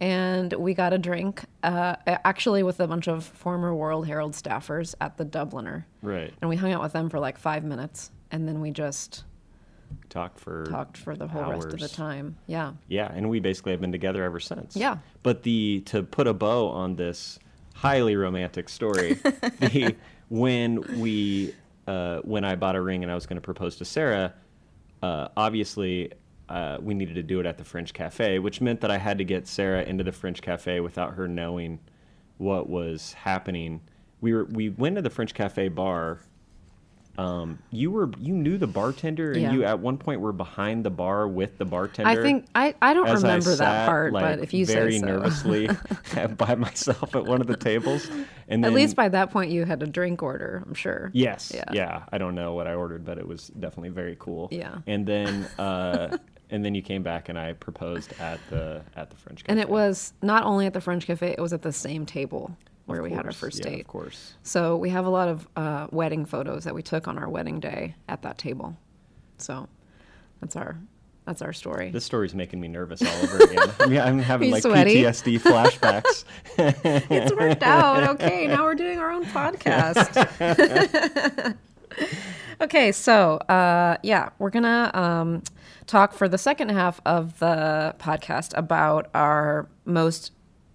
And 0.01 0.53
we 0.55 0.75
got 0.75 0.93
a 0.93 0.99
drink, 0.99 1.45
uh, 1.63 1.95
actually, 2.07 2.65
with 2.65 2.81
a 2.81 2.89
bunch 2.89 3.07
of 3.07 3.25
former 3.25 3.73
World 3.75 4.07
Herald 4.07 4.33
staffers 4.33 4.95
at 5.01 5.17
the 5.17 5.25
Dubliner 5.25 5.85
Right. 6.03 6.35
and 6.41 6.49
we 6.51 6.57
hung 6.57 6.73
out 6.73 6.83
with 6.83 6.93
them 6.93 7.09
for 7.09 7.21
like 7.21 7.39
five 7.39 7.63
minutes 7.63 8.11
and 8.33 8.49
then 8.49 8.61
we 8.61 8.71
just 8.73 9.25
Talked 10.09 10.41
for 10.41 10.65
talked 10.65 10.97
for 10.97 11.15
the 11.15 11.29
whole 11.29 11.51
rest 11.53 11.67
of 11.67 11.79
the 11.79 11.89
time 11.89 12.37
yeah 12.47 12.73
Yeah, 12.89 13.13
and 13.15 13.29
we 13.29 13.41
basically 13.41 13.73
have 13.73 13.81
been 13.81 13.93
together 13.93 14.25
ever 14.25 14.41
since. 14.41 14.75
Yeah. 14.75 14.97
But 15.23 15.43
the 15.43 15.83
to 15.87 16.03
put 16.03 16.27
a 16.27 16.33
bow 16.35 16.69
on 16.69 16.97
this 16.97 17.39
highly 17.75 18.17
romantic 18.17 18.69
story, 18.71 19.13
the 19.61 19.95
when 20.33 20.81
we 20.99 21.55
uh, 21.87 22.21
when 22.21 22.43
I 22.43 22.57
bought 22.57 22.75
a 22.75 22.81
ring 22.81 23.03
and 23.03 23.13
I 23.13 23.15
was 23.15 23.27
going 23.27 23.37
to 23.37 23.43
propose 23.43 23.77
to 23.77 23.85
Sarah, 23.85 24.33
uh, 25.03 25.29
obviously 25.37 26.11
uh, 26.49 26.79
we 26.81 26.95
needed 26.95 27.17
to 27.17 27.23
do 27.23 27.39
it 27.39 27.45
at 27.45 27.59
the 27.59 27.65
French 27.65 27.93
Cafe, 27.93 28.39
which 28.39 28.63
meant 28.63 28.81
that 28.81 28.91
I 28.91 28.97
had 28.97 29.19
to 29.19 29.25
get 29.25 29.47
Sarah 29.47 29.83
into 29.83 30.03
the 30.03 30.11
French 30.11 30.41
Cafe 30.41 30.81
without 30.81 31.15
her 31.15 31.29
knowing 31.29 31.81
what 32.39 32.67
was 32.67 33.13
happening. 33.13 33.83
We 34.23 34.33
were 34.33 34.45
we 34.47 34.71
went 34.71 34.97
to 34.97 35.03
the 35.03 35.11
French 35.11 35.35
Cafe 35.35 35.69
bar. 35.69 36.21
Um, 37.19 37.59
you 37.71 37.91
were 37.91 38.11
you 38.19 38.33
knew 38.33 38.57
the 38.57 38.67
bartender, 38.67 39.33
and 39.33 39.43
Yeah. 39.43 39.53
you 39.53 39.65
at 39.65 39.79
one 39.79 39.99
point 39.99 40.21
were 40.23 40.33
behind 40.33 40.83
the 40.83 40.91
bar 40.91 41.29
with 41.29 41.59
the 41.59 41.65
bartender. 41.67 42.09
i 42.11 42.17
think 42.17 42.47
i, 42.55 42.75
I 42.81 42.95
don't 42.95 43.07
as 43.07 43.23
I 43.23 43.29
remember 43.29 43.55
that 43.57 43.87
part 43.87 44.13
like, 44.15 44.23
but 44.25 44.39
if 44.39 44.55
you 44.55 44.65
said 44.65 44.77
very 44.77 44.93
say 44.93 45.01
so 45.01 45.07
nervously 45.07 45.69
by 46.39 46.55
myself 46.55 47.15
at 47.15 47.25
one 47.27 47.43
of 47.43 47.47
the 47.49 47.57
tables, 47.57 48.09
and 48.49 48.65
then 48.65 48.71
at 48.71 48.75
least 48.75 48.97
by 48.97 49.11
that 49.11 49.31
point 49.31 49.51
you 49.51 49.65
had 49.67 49.83
a 49.83 49.87
drink 49.87 50.23
order 50.23 50.63
i'm 50.67 50.73
sure 50.75 51.11
yes, 51.13 51.53
Yeah. 51.55 51.65
yeah. 51.73 52.03
I 52.11 52.17
don't 52.19 52.35
know 52.35 52.55
what 52.55 52.67
I 52.67 52.75
ordered, 52.75 53.05
but 53.05 53.19
it 53.19 53.27
was 53.27 53.49
definitely 53.49 53.91
very 53.91 54.17
cool. 54.19 54.49
Yeah. 54.51 54.79
and 54.87 55.07
then 55.07 55.45
uh, 55.59 56.17
and 56.51 56.65
then 56.65 56.75
you 56.75 56.83
came 56.83 57.03
back 57.03 57.29
and 57.29 57.39
I 57.39 57.53
proposed 57.53 58.13
at 58.21 58.39
the 58.49 58.83
at 58.97 59.11
the 59.11 59.17
French. 59.17 59.45
Cafe. 59.45 59.51
and 59.53 59.61
it 59.61 59.69
was 59.69 60.15
not 60.23 60.45
only 60.45 60.65
at 60.67 60.73
the 60.73 60.81
french 60.81 61.07
cafe 61.07 61.29
it 61.33 61.41
was 61.41 61.53
at 61.53 61.61
the 61.63 61.73
same 61.73 62.07
table 62.07 62.57
where 62.87 63.03
we 63.03 63.11
had 63.11 63.27
our 63.27 63.33
first 63.33 63.59
yeah, 63.59 63.71
date 63.71 63.81
Of 63.83 63.87
course. 63.89 64.35
so 64.43 64.77
we 64.77 64.91
have 64.91 65.07
a 65.07 65.11
lot 65.11 65.29
of 65.29 65.49
uh, 65.57 65.87
wedding 65.91 66.25
photos 66.27 66.65
that 66.65 66.75
we 66.75 66.83
took 66.83 67.07
on 67.09 67.19
our 67.19 67.29
wedding 67.29 67.61
day 67.61 67.95
at 68.09 68.23
that 68.23 68.39
table 68.39 68.77
so 69.39 69.69
that's 70.41 70.57
our 70.57 70.79
that's 71.25 71.41
our 71.41 71.53
story 71.53 71.91
This 71.93 72.05
story's 72.05 72.35
making 72.35 72.61
me 72.61 72.67
nervous 72.67 73.01
all 73.01 73.23
over 73.23 73.45
again. 73.45 73.71
I 73.79 73.87
mean, 73.87 74.01
I'm 74.01 74.19
having 74.19 74.51
like 74.51 74.63
sweaty? 74.63 74.97
PTSD 75.05 75.39
flashbacks. 75.41 76.25
it's 76.59 77.33
worked 77.33 77.63
out. 77.63 78.03
Okay, 78.15 78.47
now 78.49 78.65
we're 78.65 78.75
doing 78.75 78.99
our 78.99 79.13
own 79.13 79.25
podcast. 79.27 80.11
okay, 82.61 82.91
so 82.91 83.37
uh, 83.49 83.99
yeah, 84.03 84.31
we're 84.41 84.51
gonna 84.51 84.91
um, 84.95 85.43
talk 85.87 86.13
for 86.13 86.29
the 86.29 86.39
second 86.39 86.71
half 86.71 87.01
of 87.07 87.39
the 87.39 87.95
podcast 88.01 88.53
about 88.57 89.09
our 89.15 89.69
most, 89.85 90.33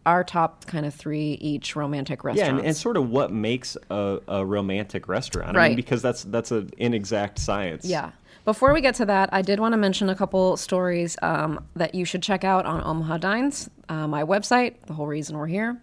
our 0.07 0.23
top 0.23 0.65
kind 0.65 0.85
of 0.85 0.93
three 0.95 1.33
each 1.41 1.75
romantic 1.75 2.21
Yeah, 2.23 2.27
restaurants. 2.29 2.59
and, 2.59 2.67
and 2.67 2.75
sort 2.77 2.97
of 2.97 3.09
what 3.09 3.31
makes 3.31 3.77
a, 3.91 4.19
a 4.27 4.45
romantic 4.45 5.07
restaurant. 5.07 5.49
I 5.49 5.51
mean, 5.51 5.57
Right. 5.57 5.75
because 5.75 6.01
that's 6.01 6.23
that's 6.23 6.51
an 6.51 6.69
inexact 6.77 7.37
science. 7.39 7.85
Yeah. 7.85 8.11
Before 8.45 8.73
we 8.73 8.79
get 8.79 8.95
to 8.95 9.05
that, 9.05 9.27
I 9.33 9.41
did 9.41 9.59
want 9.59 9.73
to 9.73 9.77
mention 9.77 10.09
a 10.09 10.15
couple 10.15 10.55
stories 10.55 11.17
um, 11.21 11.65
that 11.75 11.93
you 11.93 12.05
should 12.05 12.23
check 12.23 12.43
out 12.45 12.65
on 12.65 12.81
Omaha 12.83 13.17
Dines, 13.17 13.69
uh, 13.89 14.07
my 14.07 14.23
website, 14.23 14.75
the 14.85 14.93
whole 14.93 15.05
reason 15.07 15.37
we're 15.37 15.47
here, 15.47 15.81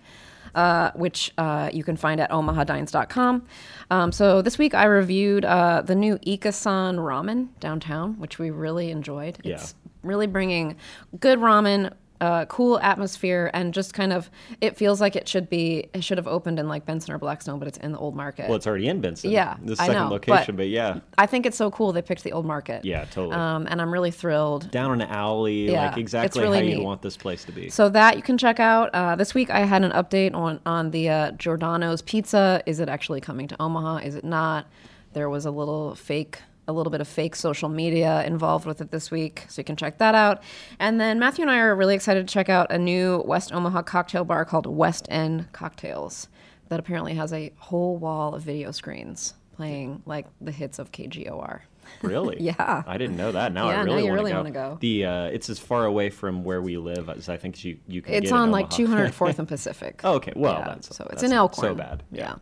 uh, 0.54 0.90
which 0.94 1.30
uh, 1.36 1.68
you 1.74 1.84
can 1.84 1.96
find 1.98 2.20
at 2.20 2.30
omahadines.com. 2.30 3.44
Um, 3.90 4.12
so 4.12 4.40
this 4.40 4.56
week 4.56 4.74
I 4.74 4.84
reviewed 4.84 5.44
uh, 5.44 5.82
the 5.82 5.94
new 5.94 6.16
Ikasan 6.18 6.96
ramen 6.96 7.48
downtown, 7.60 8.18
which 8.18 8.38
we 8.38 8.50
really 8.50 8.90
enjoyed. 8.90 9.36
Yeah. 9.44 9.56
It's 9.56 9.74
really 10.02 10.26
bringing 10.26 10.76
good 11.20 11.38
ramen. 11.40 11.92
Uh, 12.20 12.44
cool 12.46 12.78
atmosphere 12.78 13.50
and 13.52 13.74
just 13.74 13.92
kind 13.92 14.12
of 14.12 14.30
it 14.60 14.76
feels 14.76 15.00
like 15.00 15.16
it 15.16 15.26
should 15.28 15.50
be 15.50 15.88
it 15.92 16.02
should 16.02 16.16
have 16.16 16.28
opened 16.28 16.58
in 16.60 16.68
like 16.68 16.86
Benson 16.86 17.12
or 17.12 17.18
Blackstone 17.18 17.58
but 17.58 17.66
it's 17.66 17.76
in 17.78 17.90
the 17.92 17.98
old 17.98 18.14
market. 18.14 18.46
Well, 18.48 18.54
it's 18.56 18.66
already 18.68 18.86
in 18.86 19.00
Benson. 19.00 19.30
Yeah, 19.32 19.56
the 19.62 19.72
I 19.72 19.86
second 19.86 19.94
know, 20.04 20.08
location, 20.08 20.54
but- 20.54 20.62
but 20.62 20.68
yeah, 20.68 21.00
I 21.18 21.26
think 21.26 21.44
it's 21.44 21.56
so 21.56 21.70
cool 21.72 21.92
they 21.92 22.02
picked 22.02 22.22
the 22.22 22.32
old 22.32 22.46
market. 22.46 22.84
Yeah, 22.84 23.04
totally. 23.06 23.34
Um, 23.34 23.66
and 23.68 23.82
I'm 23.82 23.92
really 23.92 24.12
thrilled. 24.12 24.70
down 24.70 24.92
an 24.92 25.02
alley, 25.02 25.70
Yeah, 25.72 25.88
like 25.88 25.98
exactly 25.98 26.40
really 26.40 26.58
how 26.70 26.78
you 26.78 26.82
want 26.84 27.02
this 27.02 27.16
place 27.16 27.44
to 27.44 27.52
be. 27.52 27.68
So 27.68 27.88
that 27.90 28.16
you 28.16 28.22
can 28.22 28.38
check 28.38 28.60
out. 28.60 28.94
Uh, 28.94 29.16
this 29.16 29.34
week 29.34 29.50
I 29.50 29.60
had 29.60 29.82
an 29.82 29.90
update 29.90 30.34
on 30.34 30.60
on 30.64 30.92
the 30.92 31.08
uh, 31.08 31.30
Giordano's 31.32 32.00
pizza. 32.00 32.62
Is 32.64 32.78
it 32.78 32.88
actually 32.88 33.20
coming 33.20 33.48
to 33.48 33.56
Omaha? 33.60 33.96
Is 34.06 34.14
it 34.14 34.24
not? 34.24 34.66
There 35.14 35.28
was 35.28 35.44
a 35.46 35.50
little 35.50 35.94
fake. 35.96 36.38
A 36.66 36.72
little 36.72 36.90
bit 36.90 37.00
of 37.02 37.08
fake 37.08 37.36
social 37.36 37.68
media 37.68 38.24
involved 38.24 38.64
with 38.64 38.80
it 38.80 38.90
this 38.90 39.10
week, 39.10 39.44
so 39.48 39.60
you 39.60 39.64
can 39.64 39.76
check 39.76 39.98
that 39.98 40.14
out. 40.14 40.42
And 40.78 40.98
then 40.98 41.18
Matthew 41.18 41.42
and 41.42 41.50
I 41.50 41.58
are 41.58 41.76
really 41.76 41.94
excited 41.94 42.26
to 42.26 42.32
check 42.32 42.48
out 42.48 42.72
a 42.72 42.78
new 42.78 43.22
West 43.26 43.52
Omaha 43.52 43.82
cocktail 43.82 44.24
bar 44.24 44.44
called 44.46 44.66
West 44.66 45.06
End 45.10 45.52
Cocktails 45.52 46.28
that 46.68 46.80
apparently 46.80 47.14
has 47.14 47.32
a 47.32 47.52
whole 47.58 47.98
wall 47.98 48.34
of 48.34 48.42
video 48.42 48.70
screens 48.70 49.34
playing 49.56 50.02
like 50.06 50.26
the 50.40 50.52
hits 50.52 50.78
of 50.78 50.90
KGOR. 50.90 51.60
Really? 52.02 52.36
Yeah. 52.40 52.82
I 52.86 52.96
didn't 52.96 53.16
know 53.16 53.32
that. 53.32 53.52
Now 53.52 53.68
Yeah, 53.68 53.80
I 53.80 53.82
really 53.82 54.02
want 54.04 54.14
really 54.14 54.30
to 54.32 54.36
wanna 54.38 54.50
go. 54.50 54.78
The 54.80 55.04
uh, 55.04 55.24
it's 55.26 55.50
as 55.50 55.58
far 55.58 55.84
away 55.84 56.08
from 56.10 56.44
where 56.44 56.62
we 56.62 56.78
live 56.78 57.10
as 57.10 57.28
I 57.28 57.36
think 57.36 57.62
you 57.62 57.78
you 57.86 58.00
can. 58.00 58.14
It's 58.14 58.32
on 58.32 58.50
like 58.50 58.78
Omaha. 58.78 59.08
204th 59.10 59.38
and 59.38 59.48
Pacific. 59.48 60.00
Oh, 60.02 60.14
okay. 60.14 60.32
Well, 60.34 60.54
Yeah, 60.60 60.64
that's 60.66 60.96
so 60.96 61.04
it's 61.04 61.20
that's 61.20 61.22
in 61.24 61.32
Elkhorn. 61.32 61.72
So 61.72 61.74
bad. 61.74 62.02
Yeah. 62.10 62.36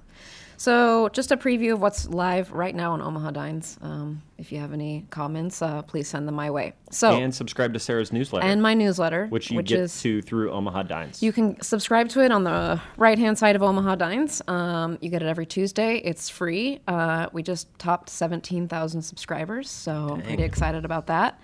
So 0.62 1.08
just 1.08 1.32
a 1.32 1.36
preview 1.36 1.72
of 1.72 1.80
what's 1.80 2.06
live 2.06 2.52
right 2.52 2.72
now 2.72 2.92
on 2.92 3.02
Omaha 3.02 3.32
Dines. 3.32 3.76
Um, 3.82 4.22
if 4.38 4.52
you 4.52 4.60
have 4.60 4.72
any 4.72 5.04
comments, 5.10 5.60
uh, 5.60 5.82
please 5.82 6.06
send 6.06 6.28
them 6.28 6.36
my 6.36 6.52
way. 6.52 6.74
So 6.92 7.16
and, 7.16 7.34
subscribe 7.34 7.72
to 7.72 7.80
Sarah's 7.80 8.12
newsletter, 8.12 8.46
and 8.46 8.62
my 8.62 8.72
newsletter, 8.72 9.26
which 9.26 9.50
you 9.50 9.60
get 9.60 9.80
is 9.80 10.00
to 10.02 10.22
through 10.22 10.52
Omaha 10.52 10.84
Dines. 10.84 11.20
you 11.20 11.32
can 11.32 11.60
subscribe 11.60 12.10
to 12.10 12.20
it 12.22 12.30
on 12.30 12.44
the 12.44 12.80
right 12.96 13.18
hand 13.18 13.38
side 13.38 13.56
of 13.56 13.62
Omaha 13.64 13.96
Dines. 13.96 14.40
Um, 14.46 14.98
you 15.00 15.10
get 15.10 15.20
it 15.20 15.26
every 15.26 15.46
Tuesday. 15.46 15.96
It's 15.96 16.28
free. 16.28 16.78
Uh, 16.86 17.26
we 17.32 17.42
just 17.42 17.66
topped 17.80 18.08
17,000 18.08 19.02
subscribers, 19.02 19.68
so 19.68 20.10
I'm 20.12 20.22
pretty 20.22 20.44
excited 20.44 20.84
about 20.84 21.08
that. 21.08 21.40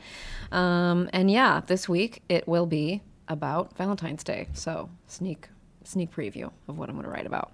Um, 0.53 1.11
and 1.13 1.29
yeah, 1.29 1.63
this 1.67 1.89
week 1.89 2.23
it 2.29 2.47
will 2.47 2.67
be 2.67 3.03
about 3.27 3.77
Valentine's 3.77 4.23
Day. 4.23 4.47
So 4.53 4.91
sneak 5.09 5.49
sneak 5.83 6.15
preview 6.15 6.53
of 6.69 6.79
what 6.79 6.89
I'm 6.89 6.95
going 6.95 7.05
to 7.05 7.11
write 7.11 7.27
about. 7.27 7.51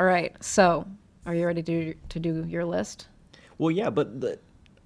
All 0.00 0.06
right, 0.06 0.34
so 0.42 0.86
are 1.26 1.34
you 1.34 1.44
ready 1.46 1.62
to 1.62 1.92
to 2.08 2.18
do 2.18 2.42
your 2.48 2.64
list? 2.64 3.06
Well, 3.58 3.70
yeah, 3.70 3.90
but 3.90 4.18
the, 4.22 4.38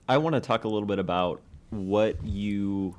I 0.08 0.18
want 0.18 0.34
to 0.34 0.40
talk 0.40 0.64
a 0.64 0.68
little 0.68 0.88
bit 0.88 0.98
about 0.98 1.40
what 1.70 2.16
you 2.24 2.96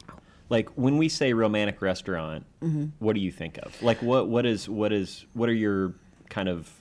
like 0.47 0.69
when 0.77 0.97
we 0.97 1.09
say 1.09 1.33
romantic 1.33 1.81
restaurant. 1.81 2.45
Mm-hmm. 2.61 2.85
What 2.99 3.15
do 3.15 3.19
you 3.19 3.33
think 3.33 3.57
of? 3.57 3.83
Like, 3.83 4.01
what 4.01 4.29
what 4.29 4.45
is 4.45 4.69
what 4.69 4.93
is 4.93 5.25
what 5.33 5.49
are 5.49 5.53
your 5.53 5.93
kind 6.29 6.47
of 6.47 6.71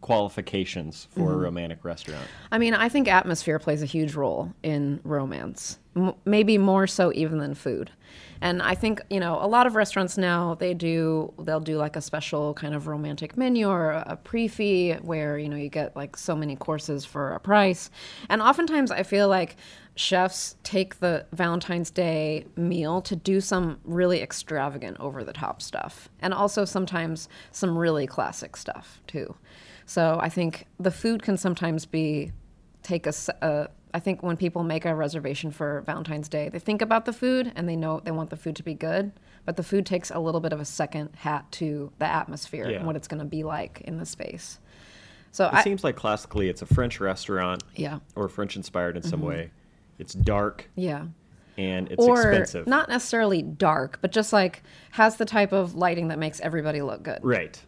qualifications 0.00 1.06
for 1.12 1.20
Mm-hmm. 1.20 1.34
a 1.34 1.36
romantic 1.36 1.84
restaurant? 1.84 2.26
I 2.50 2.58
mean, 2.58 2.74
I 2.74 2.88
think 2.88 3.06
atmosphere 3.06 3.60
plays 3.60 3.82
a 3.84 3.86
huge 3.86 4.16
role 4.16 4.52
in 4.64 4.98
romance, 5.04 5.78
M- 5.94 6.14
maybe 6.24 6.58
more 6.58 6.88
so 6.88 7.12
even 7.14 7.38
than 7.38 7.54
food. 7.54 7.92
And 8.40 8.62
I 8.62 8.74
think 8.74 9.00
you 9.10 9.20
know 9.20 9.38
a 9.40 9.46
lot 9.46 9.66
of 9.66 9.74
restaurants 9.74 10.16
now 10.16 10.54
they 10.54 10.74
do 10.74 11.32
they'll 11.38 11.60
do 11.60 11.76
like 11.76 11.96
a 11.96 12.00
special 12.00 12.54
kind 12.54 12.74
of 12.74 12.86
romantic 12.86 13.36
menu 13.36 13.68
or 13.68 13.90
a 13.90 14.16
prix 14.16 14.48
fixe 14.48 15.02
where 15.02 15.38
you 15.38 15.48
know 15.48 15.56
you 15.56 15.68
get 15.68 15.94
like 15.94 16.16
so 16.16 16.34
many 16.34 16.56
courses 16.56 17.04
for 17.04 17.32
a 17.32 17.40
price. 17.40 17.90
And 18.28 18.40
oftentimes 18.40 18.90
I 18.90 19.02
feel 19.02 19.28
like 19.28 19.56
chefs 19.94 20.56
take 20.62 21.00
the 21.00 21.26
Valentine's 21.32 21.90
Day 21.90 22.46
meal 22.56 23.02
to 23.02 23.14
do 23.14 23.40
some 23.40 23.78
really 23.84 24.22
extravagant 24.22 24.96
over 24.98 25.22
the 25.24 25.32
top 25.32 25.60
stuff 25.60 26.08
and 26.20 26.32
also 26.32 26.64
sometimes 26.64 27.28
some 27.52 27.76
really 27.76 28.06
classic 28.06 28.56
stuff 28.56 29.02
too. 29.06 29.34
So 29.84 30.18
I 30.22 30.28
think 30.28 30.66
the 30.78 30.90
food 30.92 31.22
can 31.22 31.36
sometimes 31.36 31.84
be 31.84 32.32
take 32.82 33.06
a, 33.06 33.12
a- 33.42 33.68
I 33.92 33.98
think 33.98 34.22
when 34.22 34.36
people 34.36 34.62
make 34.62 34.84
a 34.84 34.94
reservation 34.94 35.50
for 35.50 35.82
Valentine's 35.86 36.28
Day, 36.28 36.48
they 36.48 36.60
think 36.60 36.80
about 36.80 37.04
the 37.06 37.12
food 37.12 37.52
and 37.56 37.68
they 37.68 37.74
know 37.76 38.00
they 38.04 38.12
want 38.12 38.30
the 38.30 38.36
food 38.36 38.54
to 38.56 38.62
be 38.62 38.74
good, 38.74 39.10
but 39.44 39.56
the 39.56 39.64
food 39.64 39.84
takes 39.84 40.10
a 40.10 40.18
little 40.20 40.40
bit 40.40 40.52
of 40.52 40.60
a 40.60 40.64
second 40.64 41.10
hat 41.16 41.50
to 41.52 41.90
the 41.98 42.06
atmosphere 42.06 42.68
Yeah. 42.70 42.76
and 42.78 42.86
what 42.86 42.94
it's 42.96 43.08
going 43.08 43.18
to 43.18 43.24
be 43.26 43.42
like 43.42 43.80
in 43.84 43.98
the 43.98 44.06
space. 44.06 44.60
So 45.32 45.46
It 45.46 45.54
I, 45.54 45.62
seems 45.64 45.82
like 45.84 45.96
classically 45.96 46.48
it's 46.48 46.62
a 46.62 46.66
French 46.66 47.00
restaurant 47.00 47.62
yeah, 47.74 47.98
or 48.16 48.28
French 48.28 48.56
inspired 48.56 48.96
in 48.96 49.02
Mm-hmm. 49.02 49.10
some 49.10 49.22
way. 49.22 49.50
It's 49.98 50.14
dark 50.14 50.70
yeah. 50.76 51.06
and 51.58 51.90
it's 51.90 52.02
or 52.04 52.20
expensive. 52.30 52.66
not 52.68 52.88
necessarily 52.88 53.42
dark, 53.42 53.98
but 54.00 54.12
just 54.12 54.32
like 54.32 54.62
has 54.92 55.16
the 55.16 55.24
type 55.26 55.52
of 55.52 55.74
lighting 55.74 56.08
that 56.08 56.18
makes 56.18 56.40
everybody 56.40 56.80
look 56.80 57.02
good. 57.02 57.18
right. 57.22 57.60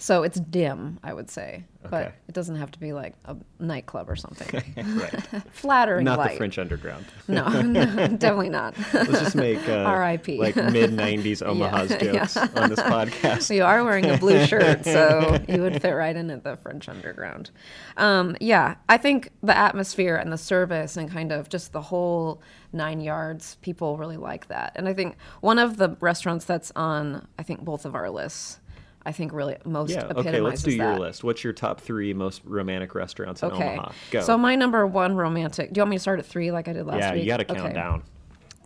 So 0.00 0.22
it's 0.22 0.38
dim, 0.38 1.00
I 1.02 1.12
would 1.12 1.28
say, 1.28 1.64
Okay. 1.84 1.90
but 1.90 2.14
it 2.28 2.32
doesn't 2.32 2.54
have 2.54 2.70
to 2.70 2.78
be 2.78 2.92
like 2.92 3.14
a 3.24 3.36
nightclub 3.58 4.08
or 4.08 4.14
something. 4.14 4.62
right. 4.96 5.42
Flattering 5.50 6.04
Not 6.04 6.18
light. 6.18 6.30
the 6.32 6.36
French 6.36 6.56
Underground. 6.58 7.04
No, 7.28 7.46
no, 7.62 7.84
definitely 8.06 8.48
not. 8.48 8.74
Let's 8.94 9.10
just 9.10 9.34
make 9.36 9.58
uh, 9.68 9.72
R.I.P.. 9.82 10.38
like 10.38 10.54
mid 10.56 10.92
'90s 10.92 11.44
Omaha's 11.44 11.90
Yeah, 11.90 12.12
jokes 12.24 12.36
on 12.36 12.70
this 12.70 12.78
podcast. 12.80 13.54
you 13.54 13.64
are 13.64 13.84
wearing 13.84 14.06
a 14.08 14.16
blue 14.18 14.46
shirt, 14.46 14.84
so 14.84 15.38
you 15.48 15.60
would 15.62 15.82
fit 15.82 15.90
right 15.92 16.14
in 16.16 16.30
at 16.30 16.42
the 16.44 16.56
French 16.56 16.88
Underground. 16.88 17.50
Um, 17.96 18.36
yeah, 18.40 18.76
I 18.88 18.96
think 18.98 19.30
the 19.42 19.56
atmosphere 19.56 20.14
and 20.16 20.32
the 20.32 20.38
service 20.38 20.96
and 20.96 21.10
kind 21.10 21.32
of 21.32 21.48
just 21.48 21.72
the 21.72 21.82
whole 21.82 22.40
nine 22.72 23.00
yards, 23.00 23.56
people 23.62 23.96
really 23.98 24.16
like 24.16 24.46
that. 24.48 24.72
And 24.76 24.88
I 24.88 24.94
think 24.94 25.16
one 25.40 25.58
of 25.58 25.76
the 25.76 25.96
restaurants 26.00 26.44
that's 26.44 26.70
on, 26.76 27.26
I 27.38 27.42
think 27.42 27.60
both 27.64 27.84
of 27.84 27.94
our 27.94 28.08
lists, 28.10 28.60
I 29.08 29.12
think 29.12 29.32
really 29.32 29.56
most 29.64 29.90
Yeah. 29.90 30.04
Okay. 30.14 30.38
Let's 30.38 30.62
do 30.62 30.70
your 30.70 30.92
that. 30.92 31.00
list. 31.00 31.24
What's 31.24 31.42
your 31.42 31.54
top 31.54 31.80
three 31.80 32.12
most 32.12 32.42
romantic 32.44 32.94
restaurants 32.94 33.42
in 33.42 33.50
Okay. 33.52 33.72
Omaha? 33.72 33.92
Go. 34.10 34.20
So 34.20 34.36
my 34.36 34.54
number 34.54 34.86
one 34.86 35.16
romantic. 35.16 35.72
Do 35.72 35.78
you 35.78 35.82
want 35.82 35.90
me 35.90 35.96
to 35.96 36.00
start 36.00 36.18
at 36.18 36.26
three 36.26 36.50
like 36.50 36.68
I 36.68 36.74
did 36.74 36.84
last 36.86 36.98
yeah, 36.98 37.12
week? 37.14 37.22
you 37.22 37.26
got 37.28 37.38
to 37.38 37.46
count 37.46 37.60
Okay. 37.60 37.72
down. 37.72 38.02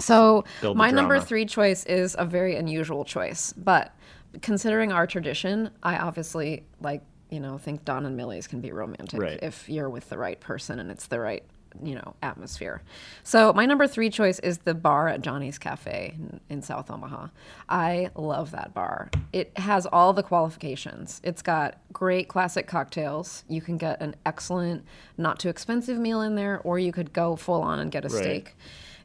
So 0.01 0.45
Build 0.61 0.77
my 0.77 0.91
number 0.91 1.21
three 1.21 1.47
choice 1.47 1.85
is 1.87 2.17
a 2.19 2.25
very 2.25 2.57
unusual 2.57 3.05
choice, 3.05 3.53
but 3.57 3.95
considering 4.41 4.91
our 4.91 5.07
tradition, 5.07 5.71
I 5.85 5.97
obviously 5.99 6.65
like 6.81 7.03
you 7.31 7.39
know 7.39 7.57
think 7.57 7.85
Don 7.85 8.05
and 8.05 8.17
Millie's 8.17 8.49
can 8.49 8.61
be 8.61 8.73
romantic 8.73 9.21
Right. 9.21 9.39
if 9.43 9.69
you're 9.69 9.89
with 9.89 10.09
the 10.09 10.19
right 10.19 10.41
person 10.41 10.81
and 10.81 10.91
it's 10.91 11.07
the 11.07 11.21
right 11.21 11.45
you 11.83 11.95
know 11.95 12.14
atmosphere. 12.23 12.83
So 13.23 13.52
my 13.52 13.67
number 13.67 13.87
three 13.87 14.11
choice 14.11 14.38
is 14.41 14.59
the 14.59 14.75
bar 14.75 15.09
at 15.09 15.21
Johnny's 15.23 15.59
Cafe 15.59 16.14
in, 16.17 16.41
in 16.49 16.62
South 16.62 16.91
Omaha. 16.91 17.29
I 17.69 18.11
love 18.14 18.50
that 18.50 18.75
bar. 18.75 19.11
It 19.33 19.57
has 19.59 19.87
all 19.87 20.12
the 20.12 20.23
qualifications. 20.23 21.21
It's 21.25 21.43
got 21.43 21.79
great 21.93 22.29
classic 22.29 22.67
cocktails. 22.67 23.45
You 23.49 23.61
can 23.61 23.76
get 23.79 24.00
an 24.02 24.17
excellent, 24.26 24.85
not 25.17 25.38
too 25.38 25.49
expensive 25.49 25.99
meal 25.99 26.21
in 26.23 26.35
there, 26.35 26.61
or 26.64 26.79
you 26.79 26.93
could 26.93 27.12
go 27.12 27.37
full 27.37 27.62
on 27.62 27.79
and 27.79 27.91
get 27.91 28.05
a 28.05 28.09
Right. 28.09 28.23
steak. 28.23 28.57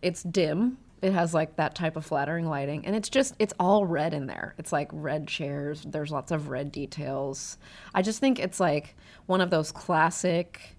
It's 0.01 0.24
dim. 0.24 0.77
It 1.00 1.13
has 1.13 1.31
like 1.33 1.57
that 1.57 1.75
type 1.75 1.95
of 1.95 2.05
flattering 2.05 2.47
lighting, 2.47 2.83
and 2.86 2.95
it's 2.95 3.07
just 3.09 3.36
it's 3.38 3.53
all 3.59 3.86
red 3.86 4.15
in 4.15 4.25
there. 4.25 4.55
It's 4.57 4.71
like 4.71 4.89
red 4.91 5.27
chairs. 5.27 5.83
There's 5.88 6.12
lots 6.12 6.31
of 6.31 6.50
red 6.50 6.71
details. 6.71 7.59
I 7.93 8.01
just 8.01 8.19
think 8.19 8.39
it's 8.39 8.59
like 8.59 8.95
one 9.27 9.39
of 9.39 9.51
those 9.51 9.71
classic 9.71 10.75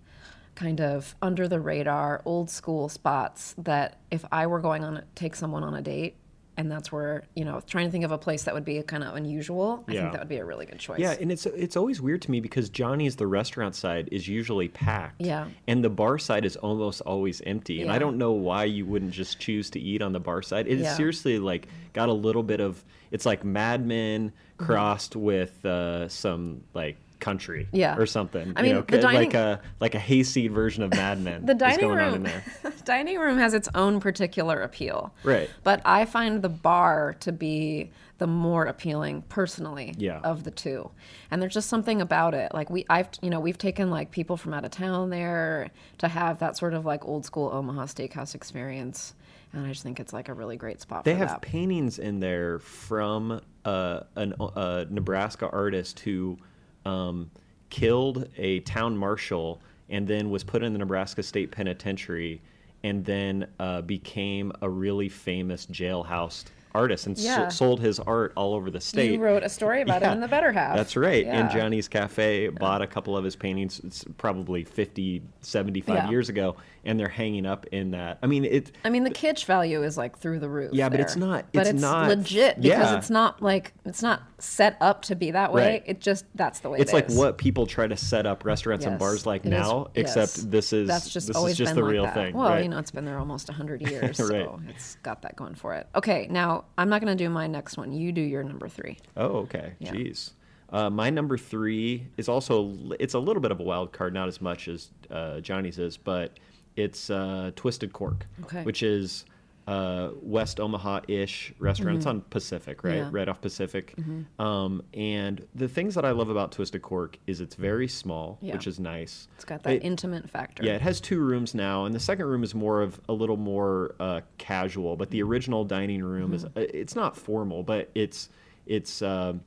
kind 0.59 0.81
of 0.81 1.15
under 1.23 1.47
the 1.47 1.61
radar 1.61 2.21
old 2.25 2.50
school 2.50 2.88
spots 2.88 3.55
that 3.59 3.99
if 4.11 4.25
I 4.33 4.49
were 4.49 4.59
going 4.59 4.83
on 4.83 5.03
take 5.15 5.37
someone 5.37 5.62
on 5.62 5.73
a 5.75 5.81
date 5.81 6.17
and 6.57 6.69
that's 6.69 6.91
where 6.91 7.23
you 7.37 7.45
know 7.45 7.61
trying 7.65 7.87
to 7.87 7.93
think 7.93 8.05
of 8.05 8.11
a 8.11 8.19
place 8.19 8.43
that 8.43 8.55
would 8.55 8.65
be 8.65 8.83
kind 8.83 9.05
of 9.05 9.15
unusual 9.15 9.85
I 9.87 9.93
Yeah. 9.93 10.00
think 10.00 10.12
that 10.15 10.19
would 10.23 10.29
be 10.29 10.38
a 10.38 10.45
really 10.45 10.67
good 10.67 10.81
choice 10.81 10.99
Yeah, 10.99 11.15
and 11.21 11.31
it's 11.31 11.47
it's 11.47 11.77
always 11.77 12.00
weird 12.03 12.23
to 12.23 12.33
me 12.33 12.41
because 12.41 12.71
Johnny's 12.71 13.15
the 13.15 13.29
restaurant 13.29 13.77
side 13.77 14.09
is 14.11 14.27
usually 14.27 14.67
packed. 14.67 15.23
Yeah. 15.23 15.47
And 15.69 15.85
the 15.85 15.91
bar 15.91 16.19
side 16.19 16.45
is 16.45 16.57
almost 16.57 17.03
always 17.03 17.41
empty. 17.43 17.81
And 17.83 17.93
I 17.93 18.00
don't 18.00 18.19
know 18.19 18.33
why 18.33 18.65
you 18.65 18.85
wouldn't 18.85 19.12
just 19.12 19.38
choose 19.38 19.71
to 19.71 19.79
eat 19.79 20.03
on 20.03 20.12
the 20.12 20.19
bar 20.21 20.43
side. 20.43 20.67
It's 20.67 20.83
Yeah. 20.83 20.95
seriously 20.97 21.38
like 21.38 21.69
got 21.93 22.09
a 22.09 22.12
little 22.27 22.43
bit 22.43 22.59
of 22.61 22.85
it's 23.12 23.25
like 23.25 23.45
Mad 23.45 23.87
Men 23.87 24.33
Mm-hmm. 24.59 24.67
crossed 24.67 25.15
with 25.15 25.65
uh, 25.65 26.09
some 26.09 26.62
like 26.75 26.97
country 27.20 27.68
Yeah. 27.72 27.96
or 27.96 28.06
something. 28.06 28.52
I 28.56 28.60
you 28.60 28.64
mean, 28.66 28.75
know, 28.76 28.82
the 28.82 29.00
like 29.02 29.34
a 29.34 29.60
like 29.80 29.94
a 29.94 29.98
hayseed 29.98 30.52
version 30.52 30.82
of 30.82 30.90
Mad 30.92 31.20
Men 31.20 31.44
the 31.46 31.54
dining 31.54 31.80
going 31.80 31.98
on 31.98 32.06
in 32.06 32.12
room 32.14 32.22
there. 32.25 32.72
dining 32.84 33.18
room 33.18 33.38
has 33.38 33.54
its 33.54 33.68
own 33.75 34.00
particular 34.00 34.60
appeal 34.62 35.12
Right. 35.25 35.50
but 35.64 35.80
i 35.84 36.04
find 36.04 36.40
the 36.42 36.48
bar 36.48 37.14
to 37.20 37.32
be 37.32 37.90
the 38.18 38.26
more 38.26 38.64
appealing 38.64 39.22
personally 39.28 39.94
Yeah. 39.98 40.20
of 40.20 40.44
the 40.44 40.50
two 40.50 40.90
and 41.30 41.40
there's 41.42 41.54
just 41.54 41.68
something 41.68 42.00
about 42.00 42.34
it 42.34 42.52
like 42.54 42.70
we 42.70 42.84
i've 42.88 43.08
you 43.20 43.30
know 43.30 43.40
we've 43.40 43.58
taken 43.58 43.90
like 43.90 44.10
people 44.10 44.37
from 44.37 44.54
out 44.54 44.64
of 44.64 44.70
town 44.70 45.10
there 45.10 45.70
to 45.98 46.08
have 46.08 46.38
that 46.38 46.56
sort 46.56 46.75
of 46.75 46.84
like 46.87 47.04
old 47.04 47.25
school 47.25 47.50
omaha 47.52 47.84
steakhouse 47.84 48.34
experience 48.34 49.14
and 49.52 49.64
i 49.66 49.68
just 49.68 49.82
think 49.82 50.00
it's 50.00 50.12
like 50.12 50.28
a 50.28 50.34
really 50.34 50.56
great 50.56 50.80
spot 50.80 51.04
They 51.04 51.14
have 51.14 51.28
that 51.28 51.42
paintings 51.42 51.98
in 51.98 52.20
there 52.20 52.58
from 52.60 53.40
uh, 53.64 54.00
an, 54.16 54.34
a 54.56 54.87
Nebraska 54.88 55.48
artist 55.50 56.00
who 56.00 56.38
um, 56.85 57.31
killed 57.71 58.29
a 58.37 58.61
town 58.61 58.97
marshal 58.97 59.61
and 59.88 60.07
then 60.07 60.31
was 60.31 60.45
put 60.45 60.62
in 60.62 60.73
the 60.73 60.79
Nebraska 60.79 61.23
State 61.23 61.51
Penitentiary 61.51 62.41
and 62.85 63.05
then 63.05 63.47
uh, 63.59 63.81
became 63.83 64.53
a 64.62 64.69
really 64.69 65.09
famous 65.09 65.67
jailhouse 65.67 66.45
artist 66.79 67.07
and 67.07 67.19
Yeah. 67.19 67.49
sold 67.49 67.81
his 67.81 67.99
art 68.01 68.33
all 68.37 68.55
over 68.55 68.71
the 68.71 68.81
state. 68.81 69.12
you 69.12 69.21
wrote 69.21 69.43
a 69.43 69.49
story 69.49 69.83
about 69.83 70.01
Yeah, 70.03 70.11
it 70.11 70.14
in 70.14 70.21
the 70.21 70.29
better 70.37 70.53
half 70.53 70.77
That's 70.77 70.97
right. 70.97 71.27
And 71.27 71.51
Johnny's 71.51 71.88
Cafe 71.88 72.49
bought 72.49 72.81
a 72.83 72.87
couple 72.87 73.17
of 73.17 73.25
his 73.25 73.37
paintings 73.37 73.81
it's 73.81 74.05
probably 74.17 74.64
50, 74.64 75.23
75 75.41 75.95
Yeah. 75.97 76.11
years 76.11 76.29
ago, 76.29 76.57
and 76.85 76.99
they're 76.99 77.09
hanging 77.09 77.45
up 77.45 77.67
in 77.73 77.91
that. 77.91 78.19
I 78.23 78.27
mean, 78.27 78.45
it. 78.45 78.73
I 78.85 78.91
mean, 78.91 79.05
the 79.05 79.11
kitsch 79.11 79.45
value 79.45 79.83
is 79.83 79.99
like 79.99 80.19
through 80.19 80.38
the 80.38 80.49
roof. 80.49 80.71
Yeah, 80.73 80.88
but 80.88 81.01
it's 81.01 81.17
not- 81.17 81.47
But 81.53 81.61
it's 81.62 81.71
it's 81.71 81.81
not- 81.83 82.09
legit 82.09 82.61
because 82.61 82.91
yeah. 82.91 82.97
it's 82.97 83.11
not 83.11 83.43
like 83.43 83.75
it's 83.85 84.03
not 84.03 84.23
set 84.38 84.77
up 84.81 85.03
to 85.03 85.17
be 85.17 85.33
that 85.33 85.53
way. 85.53 85.67
Right. 85.69 85.83
It 85.87 86.01
just 86.01 86.25
that's 86.37 86.61
the 86.61 86.71
way 86.71 86.79
It's 86.79 86.93
it 86.93 86.95
like 86.95 87.09
is. 87.09 87.17
what 87.17 87.38
people 87.38 87.67
try 87.67 87.87
to 87.88 87.97
set 87.97 88.25
up 88.25 88.45
restaurants 88.45 88.87
and 88.87 88.99
bars 88.99 89.27
like 89.27 89.45
it 89.45 89.53
is- 89.53 89.59
now, 89.61 89.88
yes. 89.95 90.17
except 90.17 90.51
this 90.51 90.73
is 90.73 90.87
that's 90.88 91.11
just 91.11 91.27
this 91.27 91.37
always 91.37 91.53
is 91.53 91.59
just 91.59 91.75
been 91.75 91.81
the 91.81 91.85
like 91.85 91.93
real 91.93 92.05
that. 92.05 92.14
thing. 92.14 92.35
Well, 92.37 92.49
right? 92.51 92.62
you 92.62 92.69
know, 92.69 92.79
it's 92.79 92.91
been 92.93 93.05
there 93.05 93.19
almost 93.19 93.49
hundred 93.51 93.83
years, 93.91 94.21
Right. 94.21 94.29
so 94.29 94.61
it's 94.69 94.95
got 95.03 95.23
that 95.23 95.35
going 95.37 95.55
for 95.57 95.75
it. 95.75 95.87
Okay, 95.97 96.29
now 96.31 96.64
I'm 96.76 96.88
not 96.88 97.00
going 97.00 97.16
to 97.16 97.24
do 97.24 97.28
my 97.31 97.46
next 97.46 97.76
one. 97.76 97.92
You 97.92 98.12
do 98.12 98.20
your 98.20 98.42
number 98.42 98.68
three. 98.68 98.98
Oh, 99.16 99.38
okay. 99.38 99.74
Yeah. 99.78 99.92
Jeez. 99.92 100.33
Uh, 100.70 100.90
my 100.90 101.09
number 101.09 101.38
three 101.38 102.07
is 102.18 102.28
also 102.28 102.76
it's 103.00 103.14
a 103.14 103.18
little 103.18 103.40
bit 103.40 103.50
of 103.50 103.59
a 103.61 103.62
wild 103.62 103.92
card, 103.92 104.12
not 104.12 104.28
as 104.28 104.40
much 104.40 104.68
as 104.68 104.90
uh, 105.11 105.40
Johnny's 105.40 105.78
is, 105.78 105.96
but 105.96 106.38
it's 106.76 107.09
uh, 107.11 107.50
Twisted 107.57 107.92
Cork, 107.92 108.26
Okay. 108.44 108.62
which 108.64 108.83
is 108.83 109.24
uh, 109.72 110.11
West 110.22 110.61
Omaha-ish 110.61 111.52
restaurant. 111.59 111.98
It's 111.98 112.07
on 112.07 112.22
Pacific, 112.22 112.83
right? 112.83 112.94
Mm-hmm. 112.94 113.14
Yeah. 113.14 113.20
Right 113.20 113.28
off 113.28 113.40
Pacific. 113.42 113.94
Um, 114.38 114.83
and 114.94 115.46
the 115.54 115.68
things 115.68 115.94
that 115.94 116.07
I 116.07 116.11
love 116.12 116.31
about 116.31 116.52
Twisted 116.52 116.81
Cork 116.81 117.18
is 117.26 117.42
it's 117.42 117.54
very 117.54 117.87
small, 117.87 118.38
Yeah. 118.40 118.54
which 118.54 118.66
is 118.66 118.81
nice. 118.81 119.28
It's 119.37 119.44
got 119.44 119.62
that 119.64 119.74
It- 119.74 119.85
intimate 119.85 120.31
factor. 120.31 120.64
Yeah, 120.64 120.74
it 120.76 120.81
has 120.81 121.00
two 121.02 121.20
rooms 121.20 121.54
now, 121.54 121.85
and 121.85 121.94
the 121.94 122.00
second 122.00 122.26
room 122.26 122.42
is 122.42 122.54
more 122.54 122.81
of 122.81 122.98
a 123.11 123.12
little 123.12 123.37
more 123.37 123.94
uh, 124.00 124.22
casual. 124.38 124.96
But 124.96 125.11
the 125.11 125.22
original 125.22 125.64
dining 125.64 126.02
room 126.02 126.33
is 126.33 126.44
Mm-hmm. 126.46 126.59
uh, 126.59 126.62
it's 126.72 126.96
not 126.96 127.14
formal, 127.16 127.62
but 127.62 127.90
it's 127.94 128.31
it's 128.66 129.02
um 129.02 129.42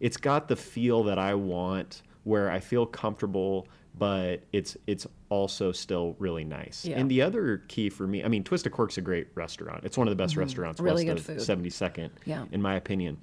it's 0.00 0.16
got 0.16 0.48
the 0.48 0.56
feel 0.56 1.04
that 1.04 1.18
I 1.18 1.34
want, 1.34 2.02
where 2.24 2.50
I 2.50 2.58
feel 2.58 2.86
comfortable, 2.86 3.68
but 3.96 4.42
it's 4.52 4.76
it's 4.88 5.06
also 5.30 5.72
still 5.72 6.14
really 6.18 6.44
nice. 6.44 6.84
Yeah. 6.84 6.98
And 6.98 7.10
the 7.10 7.22
other 7.22 7.62
key 7.68 7.88
for 7.88 8.06
me, 8.06 8.22
I 8.22 8.28
mean, 8.28 8.44
Twisted 8.44 8.72
Cork's 8.72 8.98
a 8.98 9.00
great 9.00 9.28
restaurant. 9.34 9.84
It's 9.84 9.96
one 9.96 10.06
of 10.06 10.12
the 10.12 10.22
best 10.22 10.36
restaurants 10.36 10.76
Mm-hmm. 10.78 10.84
Really 10.84 11.06
west 11.06 11.26
good 11.26 11.36
of 11.38 11.46
food. 11.46 11.58
72nd, 11.58 12.10
Yeah. 12.26 12.44
in 12.52 12.60
my 12.60 12.74
opinion. 12.74 13.16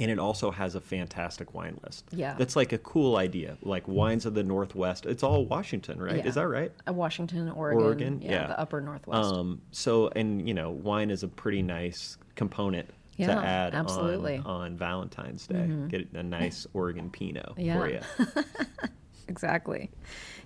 And 0.00 0.10
it 0.12 0.18
also 0.18 0.50
has 0.52 0.74
a 0.76 0.80
fantastic 0.80 1.54
wine 1.54 1.78
list. 1.84 2.04
Yeah. 2.12 2.34
That's 2.38 2.54
like 2.56 2.72
a 2.72 2.78
cool 2.78 3.16
idea. 3.16 3.58
Like 3.62 3.86
wines 3.88 4.26
of 4.26 4.34
the 4.34 4.44
Northwest. 4.44 5.06
It's 5.06 5.22
all 5.24 5.44
Washington, 5.44 6.00
right? 6.00 6.16
Yeah. 6.18 6.26
Is 6.26 6.34
that 6.36 6.46
right? 6.48 6.72
Uh, 6.88 6.92
Washington, 6.92 7.48
Oregon, 7.50 7.82
Oregon, 7.84 8.22
yeah, 8.22 8.30
yeah. 8.30 8.46
the 8.46 8.60
upper 8.60 8.80
northwest. 8.80 9.34
Um, 9.34 9.60
so, 9.72 10.08
and 10.14 10.46
you 10.46 10.54
know, 10.54 10.70
wine 10.70 11.10
is 11.10 11.24
a 11.24 11.28
pretty 11.28 11.62
nice 11.62 12.16
component 12.36 12.88
to 13.18 13.24
add 13.24 13.74
absolutely. 13.74 14.38
Mm-hmm. 14.38 14.46
on, 14.46 14.60
on 14.72 14.76
Valentine's 14.76 15.46
Day. 15.48 15.68
Get 15.88 16.12
a 16.14 16.22
nice 16.22 16.66
Oregon 16.72 17.10
Pinot 17.10 17.54
Yeah. 17.56 17.76
for 17.78 17.88
you. 17.88 18.00
Exactly. 19.28 19.90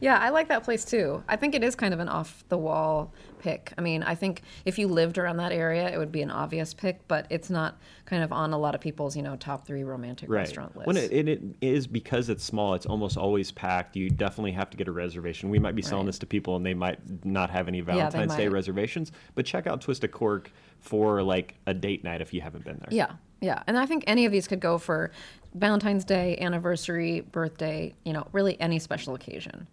Yeah, 0.01 0.19
I 0.19 0.31
like 0.31 0.49
that 0.49 0.65
place 0.65 0.85
too. 0.85 1.23
I 1.29 1.37
think 1.37 1.55
it 1.55 1.63
is 1.63 1.75
kind 1.77 1.95
of 1.95 2.01
an 2.01 2.09
off 2.09 2.45
the 2.49 2.59
wall 2.59 3.13
pick. 3.39 3.73
I 3.79 3.81
mean, 3.81 4.03
I 4.03 4.15
think 4.17 4.43
if 4.65 4.79
you 4.79 4.89
lived 4.89 5.17
around 5.19 5.37
that 5.37 5.53
area, 5.53 5.89
it 5.89 5.97
would 5.99 6.11
be 6.11 6.23
an 6.23 6.31
obvious 6.31 6.75
pick, 6.75 7.07
but 7.07 7.27
it's 7.31 7.49
not 7.49 7.79
kind 8.05 8.25
of 8.25 8.33
on 8.33 8.53
a 8.53 8.59
lot 8.59 8.75
of 8.75 8.81
people's, 8.81 9.17
you 9.17 9.23
know, 9.23 9.37
top 9.37 9.65
three 9.67 9.85
romantic 9.85 10.29
Right. 10.29 10.41
restaurant 10.41 10.77
list. 10.77 10.87
When 10.89 10.97
it, 10.97 11.13
it, 11.13 11.29
it 11.29 11.43
is 11.61 11.87
because 11.87 12.29
it's 12.29 12.43
small, 12.45 12.75
it's 12.75 12.87
almost 12.87 13.17
always 13.17 13.53
packed. 13.53 13.95
You 13.97 14.11
definitely 14.11 14.53
have 14.53 14.71
to 14.71 14.77
get 14.77 14.89
a 14.89 14.93
reservation. 14.93 15.49
We 15.51 15.61
might 15.61 15.77
be 15.77 15.83
selling 15.83 16.05
Right. 16.05 16.09
this 16.09 16.19
to 16.21 16.27
people 16.27 16.57
and 16.57 16.67
they 16.67 16.75
might 16.75 16.99
not 17.25 17.51
have 17.51 17.69
any 17.69 17.81
Valentine's 17.81 18.35
Day 18.35 18.49
might. 18.49 18.53
reservations, 18.55 19.13
but 19.37 19.47
check 19.47 19.69
out 19.69 19.81
Twisted 19.81 20.11
Cork 20.11 20.51
for 20.81 21.23
like 21.23 21.55
a 21.67 21.75
date 21.75 22.03
night 22.03 22.21
if 22.21 22.35
you 22.35 22.41
haven't 22.41 22.65
been 22.65 22.79
there. 22.79 22.89
yeah, 22.91 23.13
yeah. 23.43 23.63
And 23.67 23.77
I 23.77 23.85
think 23.85 24.05
any 24.07 24.25
of 24.25 24.33
these 24.33 24.49
could 24.49 24.61
go 24.61 24.79
for 24.79 25.11
Valentine's 25.55 26.05
Day, 26.07 26.39
anniversary, 26.41 27.21
birthday, 27.21 27.95
you 28.05 28.15
know, 28.15 28.27
really 28.33 28.59
any 28.59 28.79
special 28.79 29.15
occasion. 29.15 29.67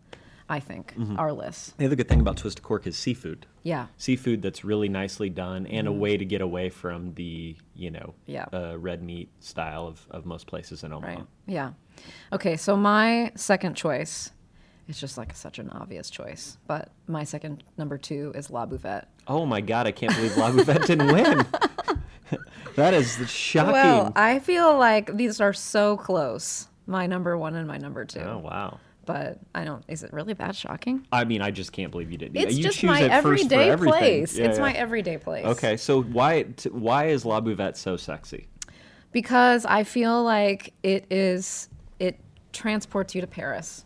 I 0.52 0.60
think 0.60 0.96
Mm-hmm. 0.98 1.20
our 1.20 1.32
list. 1.32 1.78
The 1.78 1.86
other 1.86 1.96
good 1.96 2.10
thing 2.10 2.20
about 2.20 2.36
Twisted 2.38 2.64
Cork 2.64 2.88
is 2.88 2.98
seafood. 2.98 3.46
Yeah. 3.62 3.86
seafood 3.98 4.42
that's 4.42 4.64
really 4.66 4.90
nicely 4.90 5.30
done 5.30 5.68
and 5.68 5.88
a 5.88 5.92
way 5.92 6.18
to 6.18 6.26
get 6.26 6.42
away 6.42 6.70
from 6.72 7.14
the 7.14 7.56
you 7.76 7.92
know 7.92 8.16
Mm-hmm. 8.28 8.32
Yeah. 8.32 8.46
uh, 8.52 8.76
red 8.80 9.04
meat 9.04 9.30
style 9.42 9.86
of, 9.86 10.06
of 10.10 10.26
most 10.26 10.48
places 10.48 10.84
in 10.84 10.92
Omaha. 10.92 11.14
Right. 11.18 11.26
Yeah. 11.46 11.74
Okay, 12.34 12.58
so 12.58 12.76
my 12.76 13.32
second 13.36 13.76
choice 13.76 14.32
it's 14.88 15.00
just 15.00 15.20
like 15.20 15.36
such 15.36 15.60
an 15.60 15.70
obvious 15.70 16.10
choice, 16.10 16.58
but 16.66 16.90
my 17.06 17.24
second 17.24 17.64
number 17.78 17.96
two 18.00 18.32
is 18.34 18.50
La 18.50 18.66
Buvette. 18.66 19.06
Oh 19.28 19.46
my 19.46 19.62
god, 19.62 19.86
I 19.86 19.92
can't 19.92 20.16
believe 20.16 20.36
La 20.36 20.50
Buvette 20.50 20.88
didn't 20.88 21.14
win. 21.14 21.46
that 22.76 22.94
is 22.94 23.18
shocking. 23.30 23.74
Well, 23.74 24.14
I 24.16 24.40
feel 24.40 24.78
like 24.78 25.16
these 25.16 25.42
are 25.42 25.54
so 25.54 25.98
close 25.98 26.68
my 26.88 27.06
number 27.06 27.38
one 27.38 27.56
and 27.56 27.68
my 27.68 27.78
number 27.78 28.06
two. 28.06 28.22
Oh 28.22 28.40
wow. 28.40 28.80
But 29.06 29.40
I 29.56 29.64
don't. 29.64 29.84
Is 29.88 30.04
it 30.04 30.14
really 30.14 30.34
that 30.34 30.56
shocking? 30.56 31.08
I 31.12 31.24
mean, 31.24 31.42
I 31.42 31.50
just 31.50 31.72
can't 31.72 31.90
believe 31.90 32.12
you 32.12 32.18
didn't. 32.18 32.38
It's 32.38 32.58
you 32.58 32.64
just 32.64 32.84
my 32.84 33.02
it 33.02 33.24
first 33.24 33.50
for 33.50 33.56
everyday 33.56 33.76
place. 33.76 34.38
Yeah, 34.38 34.46
it's 34.46 34.58
yeah. 34.58 34.64
my 34.64 34.74
everyday 34.74 35.18
place. 35.18 35.46
Okay, 35.46 35.78
so 35.78 36.04
why 36.04 36.44
why 36.72 37.08
is 37.08 37.26
La 37.26 37.42
Buvette 37.42 37.76
so 37.76 37.98
sexy? 37.98 38.48
because 39.12 39.66
I 39.66 39.84
feel 39.84 40.24
like 40.24 40.74
it 40.84 41.06
is 41.10 41.70
it 42.00 42.20
transports 42.54 43.16
you 43.16 43.22
to 43.22 43.28
Paris. 43.28 43.86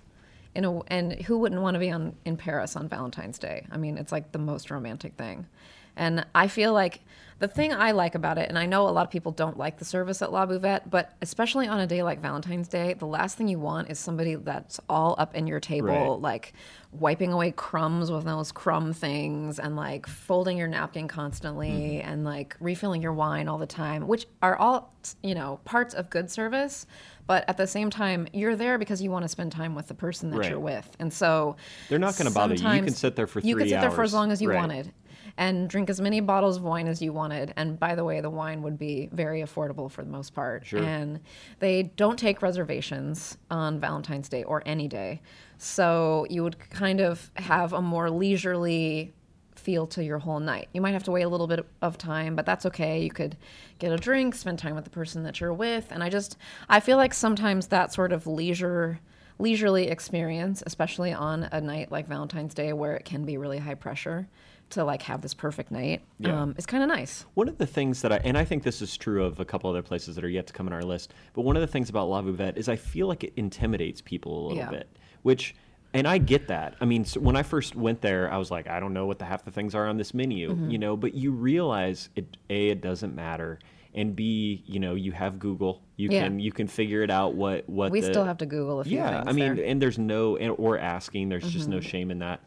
In 0.55 0.65
a, 0.65 0.79
and 0.81 1.13
who 1.13 1.39
wouldn't 1.39 1.61
want 1.61 1.75
to 1.75 1.79
be 1.79 1.89
on 1.89 2.15
in 2.25 2.37
Paris 2.37 2.75
on 2.75 2.87
Valentine's 2.87 3.39
Day? 3.39 3.65
I 3.71 3.77
mean, 3.77 3.97
it's 3.97 4.11
like 4.11 4.31
the 4.31 4.39
most 4.39 4.69
romantic 4.69 5.15
thing. 5.15 5.47
And 5.95 6.25
I 6.35 6.47
feel 6.47 6.73
like 6.73 7.01
the 7.39 7.47
thing 7.47 7.73
I 7.73 7.91
like 7.91 8.15
about 8.15 8.37
it, 8.37 8.49
and 8.49 8.57
I 8.57 8.65
know 8.65 8.87
a 8.87 8.91
lot 8.91 9.05
of 9.05 9.11
people 9.11 9.31
don't 9.31 9.57
like 9.57 9.77
the 9.77 9.85
service 9.85 10.21
at 10.21 10.31
La 10.31 10.45
Buvette, 10.45 10.89
but 10.89 11.13
especially 11.21 11.67
on 11.67 11.79
a 11.79 11.87
day 11.87 12.03
like 12.03 12.19
Valentine's 12.19 12.67
Day, 12.67 12.93
the 12.93 13.05
last 13.05 13.37
thing 13.37 13.47
you 13.47 13.59
want 13.59 13.89
is 13.89 13.99
somebody 13.99 14.35
that's 14.35 14.79
all 14.89 15.15
up 15.17 15.35
in 15.35 15.47
your 15.47 15.59
table, 15.59 15.87
Right. 15.87 16.21
like 16.21 16.53
wiping 16.91 17.31
away 17.33 17.51
crumbs 17.51 18.11
with 18.11 18.23
those 18.23 18.51
crumb 18.51 18.93
things 18.93 19.59
and 19.59 19.75
like 19.75 20.05
folding 20.05 20.57
your 20.57 20.67
napkin 20.67 21.07
constantly 21.07 21.69
mm-hmm. 21.69 22.07
and 22.09 22.23
like 22.23 22.55
refilling 22.59 23.01
your 23.01 23.13
wine 23.13 23.47
all 23.47 23.57
the 23.57 23.65
time, 23.65 24.07
which 24.07 24.27
are 24.41 24.55
all, 24.55 24.93
you 25.23 25.33
know, 25.33 25.59
parts 25.65 25.93
of 25.95 26.09
good 26.09 26.29
service. 26.29 26.85
But 27.25 27.45
at 27.47 27.57
the 27.57 27.67
same 27.67 27.89
time, 27.89 28.27
you're 28.33 28.55
there 28.55 28.77
because 28.77 29.01
you 29.01 29.09
want 29.09 29.23
to 29.23 29.29
spend 29.29 29.51
time 29.51 29.75
with 29.75 29.87
the 29.87 29.93
person 29.93 30.29
that 30.31 30.39
Right. 30.39 30.49
you're 30.51 30.59
with. 30.59 30.89
And 30.99 31.11
so 31.11 31.55
They're 31.89 31.97
not 31.97 32.15
gonna 32.17 32.31
bother 32.31 32.53
you. 32.53 32.69
You 32.69 32.83
can 32.83 32.93
sit 32.93 33.15
there 33.15 33.27
for 33.27 33.41
three 33.41 33.49
You 33.49 33.55
can 33.55 33.67
sit 33.67 33.81
there 33.81 33.91
for 33.91 34.03
as 34.03 34.13
long 34.13 34.31
as 34.31 34.41
you 34.41 34.49
Right. 34.49 34.57
wanted 34.57 34.93
and 35.37 35.67
drink 35.67 35.89
as 35.89 35.99
many 35.99 36.19
bottles 36.19 36.57
of 36.57 36.63
wine 36.63 36.87
as 36.87 37.01
you 37.01 37.11
wanted. 37.11 37.53
And 37.55 37.79
by 37.79 37.95
the 37.95 38.03
way, 38.03 38.21
the 38.21 38.29
wine 38.29 38.61
would 38.61 38.77
be 38.77 39.09
very 39.11 39.41
affordable 39.41 39.89
for 39.89 40.03
the 40.03 40.09
most 40.09 40.33
part. 40.33 40.65
Sure. 40.65 40.83
And 40.83 41.19
they 41.59 41.83
don't 41.83 42.19
take 42.19 42.41
reservations 42.41 43.37
on 43.49 43.79
Valentine's 43.79 44.29
Day 44.29 44.43
or 44.43 44.61
any 44.65 44.87
day. 44.87 45.21
So 45.57 46.27
you 46.29 46.43
would 46.43 46.57
kind 46.69 46.99
of 46.99 47.31
have 47.35 47.73
a 47.73 47.81
more 47.81 48.09
leisurely 48.09 49.13
feel 49.55 49.87
to 49.87 50.03
your 50.03 50.19
whole 50.19 50.39
night. 50.39 50.67
You 50.73 50.81
might 50.81 50.91
have 50.91 51.03
to 51.05 51.11
wait 51.11 51.23
a 51.23 51.29
little 51.29 51.47
bit 51.47 51.65
of 51.81 51.97
time, 51.97 52.35
but 52.35 52.45
that's 52.45 52.65
okay. 52.67 53.01
You 53.01 53.09
could 53.09 53.37
get 53.79 53.91
a 53.91 53.97
drink, 53.97 54.35
spend 54.35 54.59
time 54.59 54.75
with 54.75 54.83
the 54.83 54.89
person 54.89 55.23
that 55.23 55.39
you're 55.39 55.53
with, 55.53 55.87
and 55.91 56.03
I 56.03 56.09
just 56.09 56.37
I 56.69 56.79
feel 56.79 56.97
like 56.97 57.13
sometimes 57.13 57.67
that 57.67 57.93
sort 57.93 58.11
of 58.11 58.27
leisure 58.27 58.99
leisurely 59.39 59.87
experience, 59.87 60.61
especially 60.65 61.11
on 61.11 61.43
a 61.51 61.59
night 61.59 61.91
like 61.91 62.07
Valentine's 62.07 62.53
Day 62.53 62.73
where 62.73 62.95
it 62.95 63.05
can 63.05 63.25
be 63.25 63.37
really 63.37 63.57
high 63.57 63.75
pressure 63.75 64.27
to 64.73 64.83
like 64.83 65.01
have 65.03 65.21
this 65.21 65.33
perfect 65.33 65.71
night, 65.71 66.01
Yeah. 66.19 66.41
um, 66.41 66.55
is 66.57 66.65
kind 66.65 66.83
of 66.83 66.89
nice. 66.89 67.25
One 67.33 67.47
of 67.47 67.57
the 67.57 67.65
things 67.65 68.01
that 68.01 68.11
I, 68.11 68.17
and 68.23 68.37
I 68.37 68.45
think 68.45 68.63
this 68.63 68.81
is 68.81 68.95
true 68.97 69.23
of 69.25 69.39
a 69.39 69.45
couple 69.45 69.69
other 69.69 69.81
places 69.81 70.15
that 70.15 70.23
are 70.23 70.29
yet 70.29 70.47
to 70.47 70.53
come 70.53 70.67
on 70.67 70.73
our 70.73 70.83
list, 70.83 71.13
but 71.33 71.41
one 71.43 71.55
of 71.55 71.61
the 71.61 71.67
things 71.67 71.89
about 71.89 72.09
La 72.09 72.21
Buvette 72.21 72.57
is 72.57 72.67
I 72.69 72.75
feel 72.75 73.07
like 73.07 73.23
it 73.23 73.33
intimidates 73.35 74.01
people 74.01 74.31
a 74.33 74.41
little 74.49 74.57
Yeah. 74.63 74.69
bit, 74.69 74.87
which, 75.23 75.55
and 75.93 76.07
I 76.07 76.17
get 76.17 76.47
that. 76.47 76.75
I 76.81 76.85
mean, 76.85 77.05
so 77.05 77.19
when 77.19 77.35
I 77.35 77.43
first 77.43 77.75
went 77.75 78.01
there, 78.01 78.31
I 78.31 78.37
was 78.37 78.49
like, 78.51 78.67
I 78.69 78.79
don't 78.79 78.93
know 78.93 79.05
what 79.05 79.19
the 79.19 79.25
half 79.25 79.45
the 79.45 79.51
things 79.51 79.75
are 79.75 79.87
on 79.87 79.97
this 79.97 80.13
menu, 80.13 80.51
Mm-hmm. 80.51 80.69
you 80.71 80.77
know, 80.77 80.97
but 80.97 81.13
you 81.13 81.31
realize 81.31 82.09
it, 82.15 82.37
A, 82.49 82.69
it 82.69 82.81
doesn't 82.81 83.15
matter. 83.15 83.59
And 83.95 84.15
B, 84.15 84.63
you 84.65 84.79
know, 84.79 84.95
you 84.95 85.11
have 85.11 85.37
Google. 85.37 85.83
You 85.97 86.09
Yeah. 86.09 86.23
can 86.23 86.39
you 86.39 86.51
can 86.51 86.65
figure 86.65 87.03
it 87.03 87.11
out 87.11 87.35
what 87.35 87.69
what 87.69 87.91
We 87.91 88.01
the, 88.01 88.07
still 88.07 88.25
have 88.25 88.39
to 88.39 88.47
Google 88.47 88.79
a 88.79 88.83
few 88.85 88.97
yeah, 88.97 89.17
things. 89.17 89.25
I 89.27 89.31
mean, 89.33 89.45
there. 89.45 89.55
Mm-hmm. 89.63 89.69
and 89.71 89.81
there's 89.83 89.99
no 89.99 90.35
and, 90.37 90.55
or 90.57 90.79
asking. 90.79 91.29
There's 91.29 91.47
just 91.47 91.67
no 91.69 91.79
shame 91.79 92.09
in 92.09 92.17
that. 92.17 92.39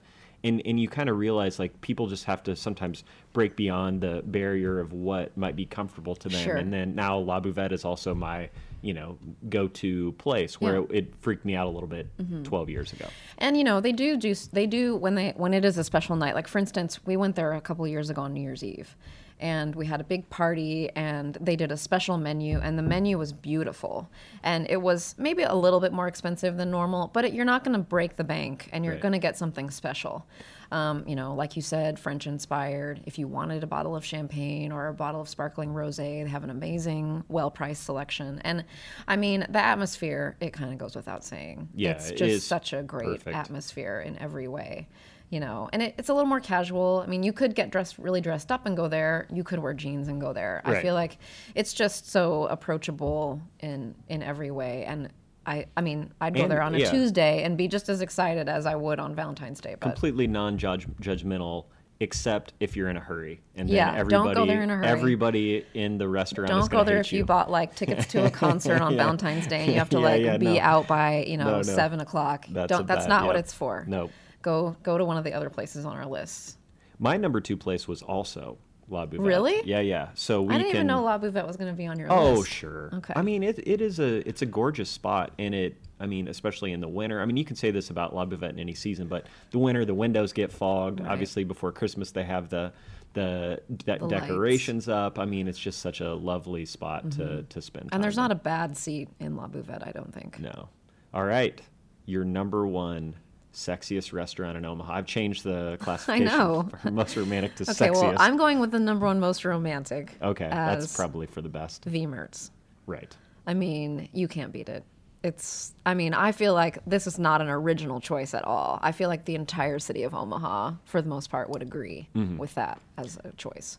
And 0.47 0.63
and 0.65 0.79
you 0.79 0.89
kind 0.89 1.09
of 1.09 1.19
realize 1.19 1.59
like 1.59 1.81
people 1.81 2.07
just 2.07 2.25
have 2.25 2.43
to 2.45 2.55
sometimes 2.57 3.05
break 3.33 3.57
beyond 3.57 4.01
the 4.01 4.23
barrier 4.25 4.79
of 4.81 4.93
what 4.93 5.37
might 5.37 5.57
be 5.57 5.67
comfortable 5.67 6.15
to 6.17 6.29
them. 6.29 6.45
Sure. 6.45 6.57
And 6.57 6.73
then 6.73 6.95
now 6.95 7.19
La 7.19 7.41
Buvette 7.41 7.73
is 7.73 7.85
also 7.85 8.15
my 8.15 8.51
you 8.83 8.95
know 8.95 9.19
go 9.49 9.67
to 9.69 10.13
place 10.13 10.61
where 10.61 10.75
Yeah. 10.75 10.81
Mm-hmm. 10.81 10.95
it, 10.95 11.05
it 11.09 11.15
freaked 11.17 11.45
me 11.45 11.57
out 11.57 11.67
a 11.67 11.71
little 11.71 11.89
bit 11.89 12.09
12 12.45 12.71
years 12.71 12.93
ago. 12.93 13.07
And 13.39 13.57
you 13.57 13.65
know 13.65 13.81
they 13.81 13.93
do 13.93 14.17
do 14.17 14.35
they 14.53 14.67
do 14.67 14.95
when 14.97 15.15
they 15.15 15.33
when 15.37 15.53
it 15.55 15.65
is 15.65 15.79
a 15.79 15.85
special 15.85 16.15
night. 16.17 16.35
Like 16.35 16.49
for 16.49 16.59
instance, 16.59 17.01
we 17.05 17.17
went 17.17 17.35
there 17.37 17.53
a 17.53 17.61
couple 17.61 17.87
years 17.89 18.11
ago 18.11 18.23
on 18.23 18.33
New 18.35 18.43
Year's 18.43 18.63
Eve, 18.63 18.95
and 19.41 19.75
we 19.75 19.87
had 19.87 20.01
a 20.01 20.05
big 20.05 20.29
party, 20.31 20.91
and 20.97 21.37
they 21.41 21.57
did 21.57 21.71
a 21.73 21.77
special 21.77 22.17
menu, 22.19 22.59
and 22.61 22.79
the 22.79 22.83
menu 22.83 23.19
was 23.19 23.33
beautiful, 23.33 24.09
and 24.43 24.67
it 24.71 24.81
was 24.83 25.15
maybe 25.19 25.43
a 25.43 25.55
little 25.55 25.81
bit 25.81 25.93
more 25.93 26.09
expensive 26.09 26.57
than 26.57 26.71
normal, 26.71 27.09
but 27.13 27.25
it, 27.25 27.33
you're 27.35 27.45
not 27.45 27.65
going 27.65 27.77
to 27.77 27.83
break 27.83 28.17
the 28.17 28.25
bank, 28.25 28.69
and 28.73 28.85
you're 28.85 28.95
Right. 28.95 29.03
going 29.03 29.13
to 29.13 29.19
get 29.19 29.37
something 29.37 29.71
special. 29.71 30.27
Um, 30.73 31.05
you 31.07 31.15
know, 31.15 31.33
like 31.35 31.55
you 31.55 31.63
said, 31.63 31.97
French 31.97 32.27
inspired. 32.27 33.01
If 33.07 33.19
you 33.21 33.29
wanted 33.29 33.63
a 33.63 33.69
bottle 33.69 33.95
of 33.95 34.05
champagne 34.05 34.73
or 34.73 34.89
a 34.89 34.95
bottle 34.95 35.21
of 35.21 35.29
sparkling 35.29 35.71
rosé, 35.71 36.25
they 36.25 36.29
have 36.29 36.43
an 36.43 36.51
amazing, 36.51 37.23
well 37.29 37.53
priced 37.53 37.85
selection. 37.85 38.41
And 38.43 38.65
I 39.07 39.15
mean, 39.15 39.47
the 39.49 39.61
atmosphere, 39.61 40.37
it 40.41 40.53
kind 40.53 40.73
of 40.73 40.79
goes 40.79 40.97
without 40.97 41.23
saying. 41.25 41.69
Yeah, 41.73 41.93
it's 41.93 42.11
just 42.11 42.21
is 42.23 42.45
such 42.45 42.73
a 42.73 42.83
great 42.83 43.19
perfect. 43.19 43.37
atmosphere 43.37 44.01
in 44.01 44.19
every 44.19 44.49
way 44.49 44.89
you 45.31 45.41
know 45.41 45.69
and 45.73 45.83
it, 45.83 45.95
it's 45.99 46.09
a 46.09 46.15
little 46.15 46.29
more 46.29 46.39
casual 46.41 47.03
i 47.05 47.09
mean 47.09 47.23
you 47.25 47.33
could 47.33 47.55
get 47.55 47.71
dressed 47.71 47.99
really 47.99 48.21
dressed 48.21 48.53
up 48.53 48.65
and 48.67 48.77
go 48.77 48.87
there 48.87 49.27
you 49.33 49.43
could 49.43 49.59
wear 49.59 49.75
jeans 49.75 50.07
and 50.09 50.21
go 50.21 50.33
there 50.33 50.63
i 50.65 50.81
feel 50.81 50.95
like 50.95 51.19
it's 51.57 51.73
just 51.75 52.09
so 52.11 52.47
approachable 52.47 53.41
in 53.61 53.93
in 54.09 54.23
every 54.23 54.51
way 54.53 54.85
and 54.85 55.09
i 55.45 55.67
i 55.77 55.81
mean 55.81 56.13
i'd 56.21 56.35
go 56.35 56.43
And- 56.43 56.51
there 56.53 56.63
on 56.63 56.75
a 56.77 56.79
yeah. 56.79 56.91
tuesday 56.91 57.43
and 57.43 57.57
be 57.59 57.67
just 57.67 57.89
as 57.89 58.01
excited 58.03 58.49
as 58.49 58.67
i 58.67 58.77
would 58.77 59.01
on 59.01 59.15
valentine's 59.17 59.61
day 59.61 59.75
but 59.81 59.89
Completely 59.89 60.27
non-judgmental. 60.29 61.65
Except 61.99 62.53
if 62.61 62.77
you're 62.77 62.91
in 62.91 62.99
a 62.99 63.01
hurry, 63.01 63.41
and 63.55 63.67
then 63.71 63.75
Yeah, 63.75 63.87
don't 63.93 64.01
everybody, 64.01 64.35
go 64.35 64.45
there 64.47 64.63
in 64.63 64.69
a 64.69 64.77
hurry. 64.77 64.87
everybody 64.87 65.65
in 65.73 65.97
the 65.97 66.07
restaurant 66.07 66.51
don't 66.51 66.71
go 66.71 66.85
there 66.85 66.99
if 66.99 67.11
you 67.11 67.25
bought 67.25 67.51
like 67.51 67.75
tickets 67.75 68.07
to 68.09 68.27
a 68.27 68.31
concert 68.45 68.83
on 68.83 68.93
Yeah. 68.93 68.99
valentine's 69.05 69.47
day 69.47 69.61
and 69.63 69.73
you 69.73 69.79
have 69.79 69.89
to 69.89 69.99
like 69.99 70.39
be 70.39 70.57
no. 70.57 70.61
out 70.61 70.87
by 70.87 71.25
you 71.27 71.39
know 71.39 71.45
No, 71.47 71.57
no. 71.57 71.63
seven 71.63 72.01
o'clock 72.01 72.45
That's 72.51 72.69
don't 72.69 72.87
that's 72.87 73.05
bad- 73.07 73.09
not 73.09 73.27
what 73.27 73.37
it's 73.37 73.55
for 73.55 73.87
Nope. 73.89 74.11
Go 74.47 74.77
go 74.85 74.97
to 74.97 75.05
one 75.05 75.17
of 75.19 75.25
the 75.25 75.33
other 75.35 75.51
places 75.51 75.85
on 75.85 75.97
our 75.97 76.07
list 76.07 76.57
My 77.01 77.17
number 77.17 77.41
two 77.41 77.57
place 77.57 77.87
was 77.89 78.01
also 78.01 78.59
La 78.89 79.05
Buvette. 79.05 79.27
Really? 79.27 79.61
Yeah, 79.65 79.81
yeah. 79.81 80.11
So 80.15 80.43
we 80.43 80.55
i 80.55 80.59
didn't 80.59 80.71
can. 80.71 80.77
even 80.77 80.87
know 80.87 81.03
la 81.03 81.19
buvette 81.19 81.45
was 81.45 81.57
going 81.57 81.73
to 81.73 81.77
be 81.77 81.89
on 81.89 81.99
your 81.99 82.09
Oh, 82.13 82.35
list 82.35 82.39
Oh, 82.41 82.45
sure. 82.45 82.91
Okay. 82.95 83.15
I 83.17 83.23
mean, 83.23 83.43
it, 83.43 83.59
it 83.67 83.81
is 83.81 83.99
a 83.99 84.27
it's 84.29 84.43
a 84.43 84.47
gorgeous 84.47 84.89
spot, 84.89 85.33
and 85.41 85.53
it. 85.53 85.75
I 85.99 86.07
mean, 86.07 86.29
especially 86.29 86.71
in 86.73 86.81
the 86.81 86.87
winter. 86.89 87.21
I 87.21 87.25
mean, 87.27 87.37
you 87.37 87.45
can 87.45 87.57
say 87.57 87.73
this 87.73 87.91
about 87.91 88.15
La 88.15 88.25
Buvette 88.25 88.51
in 88.51 88.61
any 88.61 88.75
season, 88.75 89.09
but 89.09 89.27
the 89.51 89.59
winter, 89.59 89.85
the 89.85 89.95
windows 89.95 90.33
get 90.33 90.53
fogged. 90.53 91.01
Right. 91.01 91.11
Obviously, 91.11 91.43
before 91.43 91.73
Christmas, 91.73 92.13
they 92.13 92.23
have 92.23 92.49
the 92.49 92.73
the, 93.15 93.61
de- 93.75 93.99
The 93.99 94.07
decorations 94.07 94.89
up. 94.89 95.19
I 95.19 95.25
mean, 95.25 95.49
it's 95.49 95.59
just 95.59 95.81
such 95.81 96.01
a 96.01 96.15
lovely 96.15 96.67
spot 96.67 97.11
to 97.13 97.43
to 97.43 97.61
spend. 97.61 97.87
Mm-hmm. 97.87 97.95
And 97.95 98.05
there's 98.05 98.15
time 98.15 98.25
not 98.25 98.31
a 98.33 98.37
bad 98.37 98.77
seat 98.77 99.09
in 99.19 99.35
La 99.37 99.49
Buvette, 99.49 99.85
I 99.89 99.91
don't 99.91 100.15
think. 100.15 100.39
no. 100.39 100.69
All 101.13 101.25
right, 101.25 101.61
your 102.05 102.25
number 102.25 102.67
one 102.69 103.17
sexiest 103.57 104.13
restaurant 104.13 104.57
in 104.57 104.65
Omaha. 104.65 104.93
I've 104.93 105.07
changed 105.07 105.43
the 105.45 105.77
classification 105.81 106.29
I 106.29 106.37
know. 106.37 106.69
from 106.83 106.95
most 106.95 107.17
romantic 107.17 107.55
to 107.57 107.63
Okay, 107.65 107.89
sexiest. 107.89 107.93
well, 108.03 108.15
I'm 108.19 108.37
going 108.37 108.61
with 108.61 108.71
the 108.71 108.79
number 108.79 109.07
one 109.07 109.19
most 109.19 109.45
romantic. 109.45 110.13
okay, 110.23 110.49
that's 110.51 110.95
probably 110.95 111.27
for 111.27 111.41
the 111.43 111.49
best. 111.49 111.85
V 111.87 112.07
Mertz. 112.07 112.51
Right. 112.87 113.17
I 113.47 113.55
mean, 113.55 114.09
you 114.13 114.29
can't 114.29 114.53
beat 114.53 114.69
it. 114.69 114.85
It's, 115.25 115.75
I 115.85 115.95
mean, 115.95 116.15
I 116.15 116.31
feel 116.33 116.53
like 116.55 116.79
this 116.87 117.07
is 117.07 117.19
not 117.19 117.41
an 117.41 117.49
original 117.49 118.01
choice 118.01 118.35
at 118.35 118.45
all. 118.45 118.79
I 118.83 118.93
feel 118.93 119.09
like 119.09 119.25
the 119.25 119.35
entire 119.35 119.79
city 119.81 120.03
of 120.05 120.15
Omaha, 120.15 120.75
for 120.85 121.01
the 121.03 121.09
most 121.09 121.31
part, 121.31 121.49
would 121.51 121.63
agree 121.63 122.09
Mm-hmm. 122.15 122.37
with 122.39 122.55
that 122.55 122.81
as 122.99 123.19
a 123.25 123.33
choice. 123.33 123.79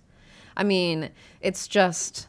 I 0.57 0.63
mean, 0.63 1.11
it's 1.39 1.67
just, 1.67 2.27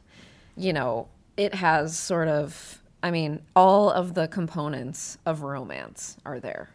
you 0.57 0.73
know, 0.73 1.09
it 1.37 1.55
has 1.55 1.99
sort 1.99 2.29
of, 2.29 2.81
I 3.03 3.11
mean, 3.11 3.41
all 3.57 3.91
of 3.91 4.15
the 4.15 4.29
components 4.29 5.17
of 5.25 5.43
romance 5.43 6.17
are 6.27 6.39
there. 6.39 6.69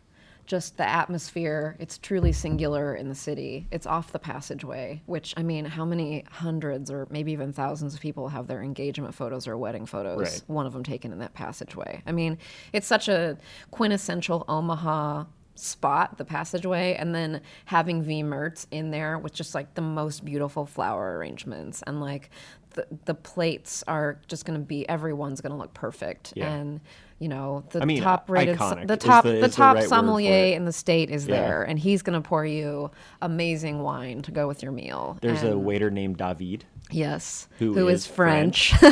Just 0.54 0.78
the 0.78 0.88
atmosphere, 0.88 1.76
it's 1.80 1.98
truly 1.98 2.32
singular 2.32 2.94
in 2.94 3.10
the 3.10 3.16
city. 3.16 3.68
It's 3.72 3.88
off 3.88 4.12
the 4.12 4.20
passageway, 4.20 5.02
which, 5.08 5.34
I 5.36 5.42
mean, 5.42 5.66
how 5.66 5.84
many 5.84 6.26
hundreds 6.30 6.92
or 6.92 7.08
maybe 7.10 7.32
even 7.32 7.52
thousands 7.52 7.96
of 7.96 8.02
people 8.02 8.28
have 8.28 8.46
their 8.46 8.62
engagement 8.62 9.16
photos 9.16 9.48
or 9.48 9.58
wedding 9.58 9.88
photos? 9.88 10.20
Right. 10.20 10.44
one 10.46 10.68
of 10.68 10.74
them 10.74 10.84
taken 10.84 11.12
in 11.12 11.18
that 11.18 11.34
passageway. 11.34 12.04
I 12.06 12.12
mean, 12.12 12.38
it's 12.72 12.86
such 12.86 13.08
a 13.08 13.36
quintessential 13.72 14.46
Omaha 14.48 15.26
spot, 15.56 16.20
the 16.20 16.26
passageway, 16.26 16.94
and 17.00 17.16
then 17.16 17.42
having 17.66 18.04
V 18.04 18.22
Mertz 18.22 18.68
in 18.70 18.92
there 18.92 19.18
with 19.18 19.34
just 19.34 19.56
like 19.56 19.74
the 19.74 19.82
most 19.82 20.24
beautiful 20.24 20.68
flower 20.68 21.18
arrangements 21.18 21.82
and 21.88 22.00
like 22.00 22.30
the, 22.74 22.88
the 23.06 23.14
plates 23.14 23.84
are 23.88 24.20
just 24.28 24.46
going 24.46 24.60
to 24.60 24.66
be 24.66 24.88
everyone's 24.90 25.42
going 25.42 25.52
to 25.52 25.58
look 25.58 25.74
perfect 25.74 26.34
Yeah. 26.36 26.52
and 26.52 26.80
you 27.20 27.30
know 27.30 27.64
the 27.70 27.82
I 27.82 27.86
mean, 27.86 28.02
top 28.04 28.30
uh, 28.30 28.34
rated 28.34 28.56
the 28.56 28.98
top 28.98 29.24
the- 29.24 29.30
the, 29.32 29.36
is 29.38 29.42
the 29.52 29.56
top 29.56 29.76
right 29.78 29.88
sommelier 29.88 30.56
in 30.56 30.66
the 30.66 30.74
state 30.74 31.10
is 31.10 31.26
Yeah. 31.28 31.36
there 31.40 31.64
and 31.64 31.80
he's 31.80 32.02
going 32.02 32.22
to 32.22 32.28
pour 32.28 32.46
you 32.46 32.92
amazing 33.22 33.82
wine 33.82 34.22
to 34.24 34.32
go 34.32 34.48
with 34.48 34.62
your 34.62 34.72
meal 34.72 35.18
There's 35.22 35.44
a 35.44 35.58
waiter 35.58 35.90
named 35.90 36.18
David. 36.18 36.66
Yes, 36.92 37.48
Who 37.60 37.74
who 37.74 37.88
is 37.88 38.02
is, 38.02 38.08
French. 38.08 38.74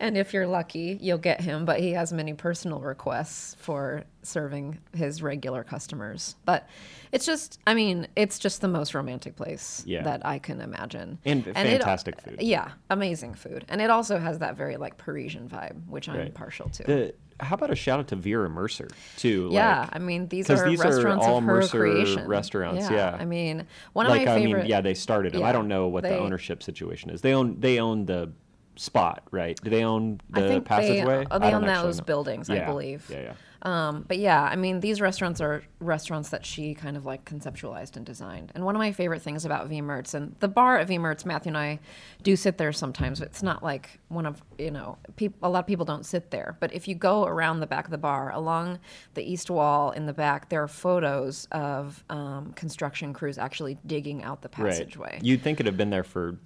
and 0.00 0.16
if 0.16 0.32
you're 0.34 0.46
lucky, 0.46 0.98
you'll 1.00 1.18
get 1.18 1.40
him, 1.40 1.64
but 1.64 1.80
he 1.80 1.92
has 1.92 2.12
many 2.12 2.34
personal 2.34 2.80
requests 2.80 3.56
for 3.58 4.04
serving 4.22 4.78
his 4.94 5.22
regular 5.22 5.62
customers. 5.64 6.36
But 6.44 6.68
it's 7.12 7.26
just, 7.26 7.60
I 7.66 7.74
mean, 7.74 8.06
it's 8.16 8.38
just 8.38 8.60
the 8.60 8.68
most 8.68 8.94
romantic 8.94 9.36
place 9.36 9.82
Yeah. 9.86 10.02
that 10.02 10.24
I 10.24 10.38
can 10.38 10.60
imagine. 10.60 11.18
And 11.24 11.46
it- 11.46 11.54
fantastic 11.54 12.20
food. 12.20 12.40
Yeah, 12.40 12.70
amazing 12.90 13.34
food. 13.34 13.64
And 13.68 13.80
it 13.80 13.90
also 13.90 14.18
has 14.18 14.38
that 14.38 14.56
very 14.56 14.76
like 14.76 14.96
Parisian 14.96 15.48
vibe, 15.48 15.86
which 15.88 16.08
I'm 16.08 16.16
Right. 16.16 16.34
partial 16.34 16.68
to. 16.70 16.82
The 16.84 17.14
how 17.40 17.56
about 17.56 17.72
a 17.72 17.74
shout 17.74 17.98
out 17.98 18.06
to 18.08 18.16
Vera 18.16 18.48
Mercer 18.48 18.88
too? 19.16 19.48
Yeah, 19.50 19.80
like- 19.80 19.96
I 19.96 19.98
mean 19.98 20.28
these 20.28 20.48
are 20.50 20.68
these 20.70 20.80
are 20.80 20.84
restaurants 20.84 21.26
all 21.26 21.38
of 21.38 21.44
her 21.44 21.54
Mercer 21.54 21.78
creation. 21.78 22.28
restaurants, 22.28 22.88
yeah. 22.88 23.16
I 23.18 23.24
mean 23.24 23.66
one 23.92 24.06
like 24.06 24.20
of 24.20 24.26
my 24.28 24.32
I 24.34 24.38
favorite. 24.38 24.60
mean, 24.62 24.70
yeah, 24.70 24.80
they 24.80 24.94
started 24.94 25.32
them. 25.32 25.40
Yeah, 25.40 25.48
I 25.48 25.52
don't 25.52 25.66
know 25.66 25.88
what 25.88 26.04
the 26.04 26.16
ownership 26.16 26.62
situation 26.62 27.10
is. 27.10 27.22
They 27.22 27.34
own 27.34 27.58
they 27.58 27.80
own 27.80 28.06
the 28.06 28.30
spot, 28.76 29.22
right? 29.30 29.58
Do 29.62 29.70
they 29.70 29.84
own 29.84 30.20
I 30.32 30.40
the 30.40 30.48
think 30.48 30.64
passageway? 30.64 31.24
they, 31.24 31.26
oh, 31.30 31.38
they 31.38 31.48
I 31.48 31.52
own 31.52 31.66
those 31.66 31.98
know. 31.98 32.04
buildings, 32.04 32.50
I 32.50 32.64
believe. 32.64 33.08
Yeah, 33.10 33.22
yeah. 33.22 33.32
Um, 33.64 34.04
but 34.06 34.18
yeah, 34.18 34.42
I 34.42 34.56
mean, 34.56 34.80
these 34.80 35.00
restaurants 35.00 35.40
are 35.40 35.62
restaurants 35.80 36.28
that 36.28 36.44
she 36.44 36.74
kind 36.74 36.98
of 36.98 37.06
like 37.06 37.24
conceptualized 37.24 37.96
and 37.96 38.04
designed. 38.04 38.52
And 38.54 38.64
one 38.64 38.76
of 38.76 38.78
my 38.78 38.92
favorite 38.92 39.22
things 39.22 39.46
about 39.46 39.68
V 39.68 39.80
Mertz 39.80 40.12
and 40.12 40.36
the 40.40 40.48
bar 40.48 40.78
at 40.78 40.86
V 40.86 40.98
Mertz, 40.98 41.24
Matthew 41.24 41.48
and 41.48 41.56
I 41.56 41.80
do 42.22 42.36
sit 42.36 42.58
there 42.58 42.72
sometimes. 42.72 43.20
But 43.20 43.28
it's 43.28 43.42
not 43.42 43.62
like 43.62 44.00
one 44.08 44.26
of 44.26 44.42
you 44.58 44.70
know, 44.70 44.98
peop 45.16 45.34
a 45.42 45.48
lot 45.48 45.60
of 45.60 45.66
people 45.66 45.86
don't 45.86 46.04
sit 46.04 46.30
there. 46.30 46.58
But 46.60 46.74
if 46.74 46.86
you 46.86 46.94
go 46.94 47.24
around 47.24 47.60
the 47.60 47.66
back 47.66 47.86
of 47.86 47.90
the 47.90 47.98
bar, 47.98 48.32
along 48.32 48.80
the 49.14 49.22
east 49.22 49.48
wall 49.50 49.92
in 49.92 50.04
the 50.04 50.12
back, 50.12 50.50
there 50.50 50.62
are 50.62 50.68
photos 50.68 51.48
of 51.50 52.04
um, 52.10 52.52
construction 52.52 53.14
crews 53.14 53.38
actually 53.38 53.78
digging 53.86 54.22
out 54.22 54.42
the 54.42 54.50
passageway. 54.50 55.12
Right. 55.14 55.24
You'd 55.24 55.42
think 55.42 55.56
it'd 55.56 55.66
have 55.66 55.78
been 55.78 55.90
there 55.90 56.04
for 56.04 56.36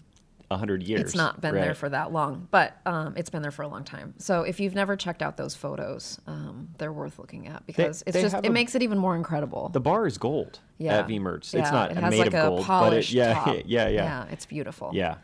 a 0.50 0.56
hundred 0.56 0.82
years. 0.82 1.00
It's 1.02 1.14
not 1.14 1.40
been 1.40 1.54
there 1.54 1.74
for 1.74 1.88
that 1.88 2.12
long, 2.12 2.48
but 2.50 2.76
um, 2.86 3.14
it's 3.16 3.30
been 3.30 3.42
there 3.42 3.50
for 3.50 3.62
a 3.62 3.68
long 3.68 3.84
time. 3.84 4.14
So 4.18 4.42
if 4.42 4.60
you've 4.60 4.74
never 4.74 4.96
checked 4.96 5.22
out 5.22 5.36
those 5.36 5.54
photos, 5.54 6.18
um, 6.26 6.68
they're 6.78 6.92
worth 6.92 7.18
looking 7.18 7.48
at 7.48 7.66
because 7.66 8.02
it's 8.06 8.14
they 8.14 8.22
just 8.22 8.36
it 8.36 8.46
a- 8.46 8.50
makes 8.50 8.74
it 8.74 8.82
even 8.82 8.98
more 8.98 9.14
incredible. 9.14 9.68
The 9.68 9.80
bar 9.80 10.06
is 10.06 10.16
gold 10.16 10.60
yeah, 10.78 10.98
at 10.98 11.08
V 11.08 11.18
Mertz. 11.18 11.52
Yeah, 11.52 11.60
It's 11.60 11.70
not 11.70 11.90
it 11.90 11.98
has 11.98 12.10
made 12.10 12.18
like 12.18 12.26
of 12.28 12.34
a 12.34 12.48
gold, 12.48 12.66
but 12.66 12.92
it, 12.94 13.10
yeah, 13.12 13.52
yeah, 13.52 13.62
yeah, 13.66 13.88
yeah, 13.88 14.26
it's 14.30 14.46
beautiful. 14.46 14.90
Yeah. 14.94 15.16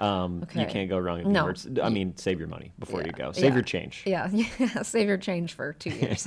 Um, 0.00 0.46
You 0.54 0.66
can't 0.66 0.88
go 0.88 0.98
wrong 0.98 1.30
No. 1.30 1.44
Mertz. 1.44 1.82
I 1.82 1.88
mean, 1.90 2.16
save 2.16 2.38
your 2.38 2.48
money 2.48 2.72
before 2.78 3.02
you 3.02 3.12
go. 3.12 3.32
Save 3.32 3.44
yeah. 3.44 3.54
your 3.54 3.62
change. 3.62 4.02
Yeah, 4.06 4.28
yeah, 4.58 4.82
save 4.82 5.08
your 5.08 5.18
change 5.18 5.52
for 5.52 5.74
two 5.74 5.90
years. 6.00 6.24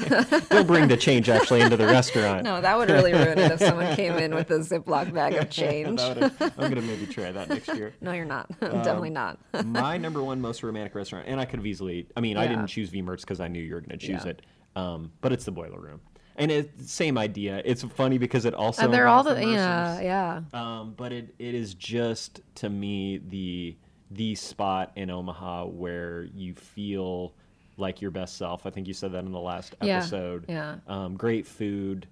Don't 0.50 0.68
bring 0.68 0.88
the 0.88 0.98
change 0.98 1.28
actually 1.38 1.62
into 1.62 1.76
the 1.78 1.88
restaurant. 1.88 2.44
no, 2.44 2.62
that 2.62 2.78
would 2.78 2.90
really 2.90 3.14
ruin 3.14 3.38
it 3.40 3.52
if 3.52 3.60
someone 3.60 3.96
came 3.96 4.14
in 4.14 4.36
with 4.36 4.52
a 4.52 4.60
Ziploc 4.60 5.14
bag 5.14 5.34
of 5.36 5.50
change. 5.50 6.00
I'm 6.02 6.30
gonna 6.58 6.82
maybe 6.82 7.08
try 7.08 7.32
that 7.32 7.50
next 7.50 7.68
year. 7.76 7.94
No, 8.02 8.12
you're 8.12 8.26
not. 8.26 8.50
Um, 8.62 8.72
Definitely 8.84 9.10
not. 9.10 9.40
my 9.66 9.98
number 9.98 10.24
one 10.24 10.40
most 10.40 10.62
romantic 10.64 10.94
restaurant, 10.96 11.26
and 11.28 11.40
I 11.40 11.46
could 11.46 11.58
have 11.60 11.66
easily. 11.66 12.08
I 12.16 12.22
mean, 12.22 12.38
I 12.38 12.48
didn't 12.48 12.68
choose 12.68 12.90
V 12.90 13.02
Mertz 13.02 13.22
because 13.22 13.40
I 13.40 13.48
knew 13.48 13.62
you 13.62 13.74
were 13.74 13.82
going 13.82 13.98
to 13.98 14.06
choose 14.08 14.24
Yeah. 14.24 14.32
it. 14.32 14.42
Um, 14.76 15.12
but 15.22 15.32
it's 15.32 15.46
the 15.46 15.52
Boiler 15.52 15.80
Room, 15.80 16.02
and 16.36 16.52
it's 16.52 16.92
same 16.92 17.18
idea. 17.18 17.62
It's 17.64 17.84
funny 17.84 18.18
because 18.18 18.46
it 18.46 18.54
also 18.54 18.84
and 18.84 18.94
they're 18.94 19.08
all 19.08 19.24
the 19.24 19.40
yeah, 19.40 20.00
yeah. 20.02 20.42
Um, 20.54 20.94
but 20.96 21.12
it, 21.12 21.34
it 21.40 21.56
is 21.56 21.74
just 21.74 22.42
to 22.56 22.70
me 22.70 23.20
the 23.30 23.76
the 24.12 24.36
spot 24.36 24.92
in 24.96 25.10
Omaha 25.10 25.66
where 25.66 26.24
you 26.36 26.54
feel 26.54 27.34
like 27.78 28.02
your 28.02 28.12
best 28.12 28.38
self. 28.38 28.66
I 28.66 28.70
think 28.70 28.88
you 28.88 28.94
said 28.94 29.12
that 29.14 29.26
in 29.26 29.32
the 29.32 29.40
last 29.40 29.76
Yeah, 29.82 29.98
episode. 29.98 30.46
yeah. 30.48 30.76
Um, 30.88 31.16
great 31.16 31.48
food, 31.48 32.08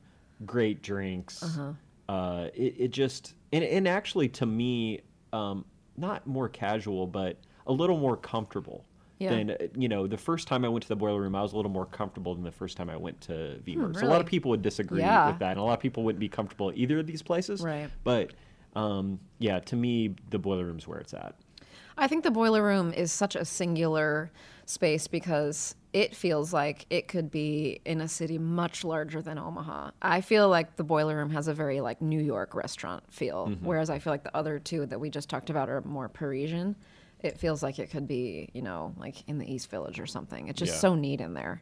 great 0.45 0.81
drinks. 0.81 1.43
Uh-huh. 1.43 1.73
Uh, 2.11 2.47
it, 2.55 2.75
it 2.77 2.87
just 2.91 3.35
and, 3.53 3.63
and 3.63 3.87
actually 3.87 4.29
to 4.29 4.45
me, 4.45 5.01
um, 5.33 5.65
not 5.97 6.25
more 6.25 6.49
casual, 6.49 7.05
but 7.07 7.37
a 7.67 7.71
little 7.71 7.97
more 7.97 8.17
comfortable. 8.17 8.85
Yeah. 9.21 9.29
Than 9.29 9.51
uh, 9.51 9.55
you 9.77 9.87
know, 9.87 10.07
the 10.07 10.17
first 10.17 10.47
time 10.47 10.65
I 10.65 10.69
went 10.69 10.81
to 10.83 10.89
the 10.89 10.95
boiler 10.95 11.21
room, 11.21 11.35
I 11.35 11.41
was 11.43 11.53
a 11.53 11.55
little 11.55 11.69
more 11.71 11.85
comfortable 11.85 12.33
than 12.33 12.43
the 12.43 12.51
first 12.51 12.75
time 12.75 12.89
I 12.89 12.97
went 12.97 13.21
to 13.21 13.59
V 13.59 13.75
Mertz. 13.75 14.01
A 14.01 14.05
lot 14.05 14.15
Hmm, 14.15 14.21
of 14.21 14.25
people 14.25 14.49
would 14.49 14.63
disagree 14.63 15.01
Yeah. 15.01 15.27
with 15.29 15.39
that, 15.39 15.51
and 15.51 15.59
a 15.59 15.63
lot 15.63 15.73
of 15.73 15.79
people 15.79 16.03
wouldn't 16.03 16.19
be 16.19 16.29
comfortable 16.29 16.69
at 16.69 16.77
either 16.77 16.97
of 16.99 17.05
these 17.05 17.21
places. 17.21 17.61
Right. 17.61 17.89
But 18.03 18.31
um, 18.75 19.19
yeah, 19.37 19.59
to 19.59 19.75
me, 19.75 20.15
the 20.31 20.39
boiler 20.39 20.65
room's 20.65 20.87
where 20.87 20.97
it's 20.99 21.13
at. 21.13 21.35
I 21.97 22.07
think 22.07 22.23
the 22.23 22.31
boiler 22.31 22.63
room 22.63 22.93
is 22.93 23.11
such 23.11 23.35
a 23.35 23.45
singular 23.45 24.31
space 24.65 25.07
because 25.07 25.75
it 25.93 26.15
feels 26.15 26.53
like 26.53 26.85
it 26.89 27.07
could 27.09 27.29
be 27.29 27.81
in 27.85 27.99
a 28.01 28.07
city 28.07 28.37
much 28.39 28.83
larger 28.85 29.21
than 29.21 29.37
Omaha. 29.37 29.91
I 30.01 30.21
feel 30.21 30.47
like 30.49 30.77
the 30.77 30.85
boiler 30.85 31.17
room 31.17 31.29
has 31.31 31.47
a 31.49 31.53
very 31.53 31.81
like 31.81 32.01
New 32.01 32.21
York 32.21 32.55
restaurant 32.55 33.03
feel, 33.11 33.51
whereas 33.61 33.89
I 33.89 33.99
feel 33.99 34.13
like 34.13 34.23
the 34.23 34.35
other 34.35 34.57
two 34.57 34.85
that 34.87 34.99
we 34.99 35.09
just 35.09 35.29
talked 35.29 35.49
about 35.49 35.69
are 35.69 35.81
more 35.81 36.07
Parisian. 36.09 36.75
It 37.21 37.37
feels 37.39 37.61
like 37.63 37.77
it 37.79 37.91
could 37.91 38.07
be, 38.07 38.49
you 38.53 38.61
know, 38.61 38.93
like 38.97 39.27
in 39.27 39.37
the 39.37 39.51
East 39.51 39.69
Village 39.69 39.99
or 39.99 40.05
something. 40.07 40.47
It's 40.47 40.59
just 40.59 40.73
Yeah. 40.73 40.79
so 40.79 40.95
neat 40.95 41.21
in 41.21 41.33
there. 41.33 41.61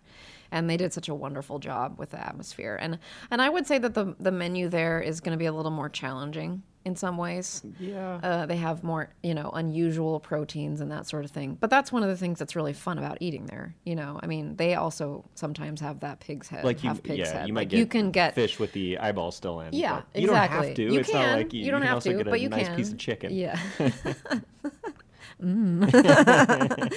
And 0.52 0.68
they 0.70 0.78
did 0.78 0.94
such 0.94 1.10
a 1.10 1.14
wonderful 1.14 1.60
job 1.60 2.00
with 2.00 2.12
the 2.12 2.20
atmosphere. 2.26 2.78
And 2.82 2.98
and 3.30 3.42
I 3.42 3.50
would 3.50 3.68
say 3.68 3.78
that 3.78 3.94
the 3.94 4.16
the 4.20 4.32
menu 4.32 4.68
there 4.70 5.00
is 5.02 5.20
going 5.22 5.34
to 5.34 5.38
be 5.38 5.46
a 5.46 5.52
little 5.52 5.70
more 5.72 5.90
challenging 5.90 6.64
in 6.86 6.96
some 6.96 7.18
ways. 7.18 7.62
Yeah. 7.78 8.16
Uh, 8.24 8.46
they 8.48 8.56
have 8.56 8.84
more, 8.84 9.10
you 9.22 9.36
know, 9.36 9.52
unusual 9.54 10.20
proteins 10.22 10.80
and 10.82 10.90
that 10.92 11.06
sort 11.08 11.26
of 11.26 11.30
thing. 11.30 11.56
But 11.60 11.70
that's 11.70 11.92
one 11.92 12.02
of 12.04 12.10
the 12.10 12.16
things 12.18 12.40
that's 12.40 12.56
really 12.56 12.72
fun 12.74 12.98
about 12.98 13.18
eating 13.20 13.46
there. 13.48 13.76
You 13.84 13.96
know, 13.96 14.18
I 14.24 14.28
mean, 14.28 14.56
they 14.56 14.74
also 14.76 15.26
sometimes 15.36 15.82
have 15.82 16.00
that 16.00 16.20
pig's 16.22 16.48
head, 16.48 16.64
like 16.64 16.84
you, 16.84 16.94
pig's 16.96 17.20
yeah, 17.20 17.34
head. 17.40 17.48
you 17.48 17.54
might 17.54 17.62
Like, 17.62 17.70
get 17.70 17.78
you 17.80 17.86
can 17.86 18.10
get 18.12 18.34
fish 18.34 18.58
with 18.60 18.72
the 18.72 18.98
eyeball 18.98 19.32
still 19.32 19.60
in. 19.60 19.74
Yeah, 19.74 20.02
but 20.14 20.22
you 20.22 20.28
don't 20.28 20.36
have 20.38 20.74
to. 20.74 20.84
You 20.84 21.00
it's 21.02 21.10
can. 21.12 21.22
not 21.22 21.38
like 21.38 21.54
you, 21.54 21.66
You 21.66 21.72
don't 21.72 21.82
have 21.84 22.02
to, 22.04 22.14
get 22.14 22.28
a 22.28 22.30
but 22.30 22.40
you 22.42 22.48
nice 22.50 22.68
can. 22.68 22.78
piece 22.78 22.92
of 22.92 22.98
chicken. 22.98 23.34
Yeah. 23.36 23.60
Mm. 25.42 26.96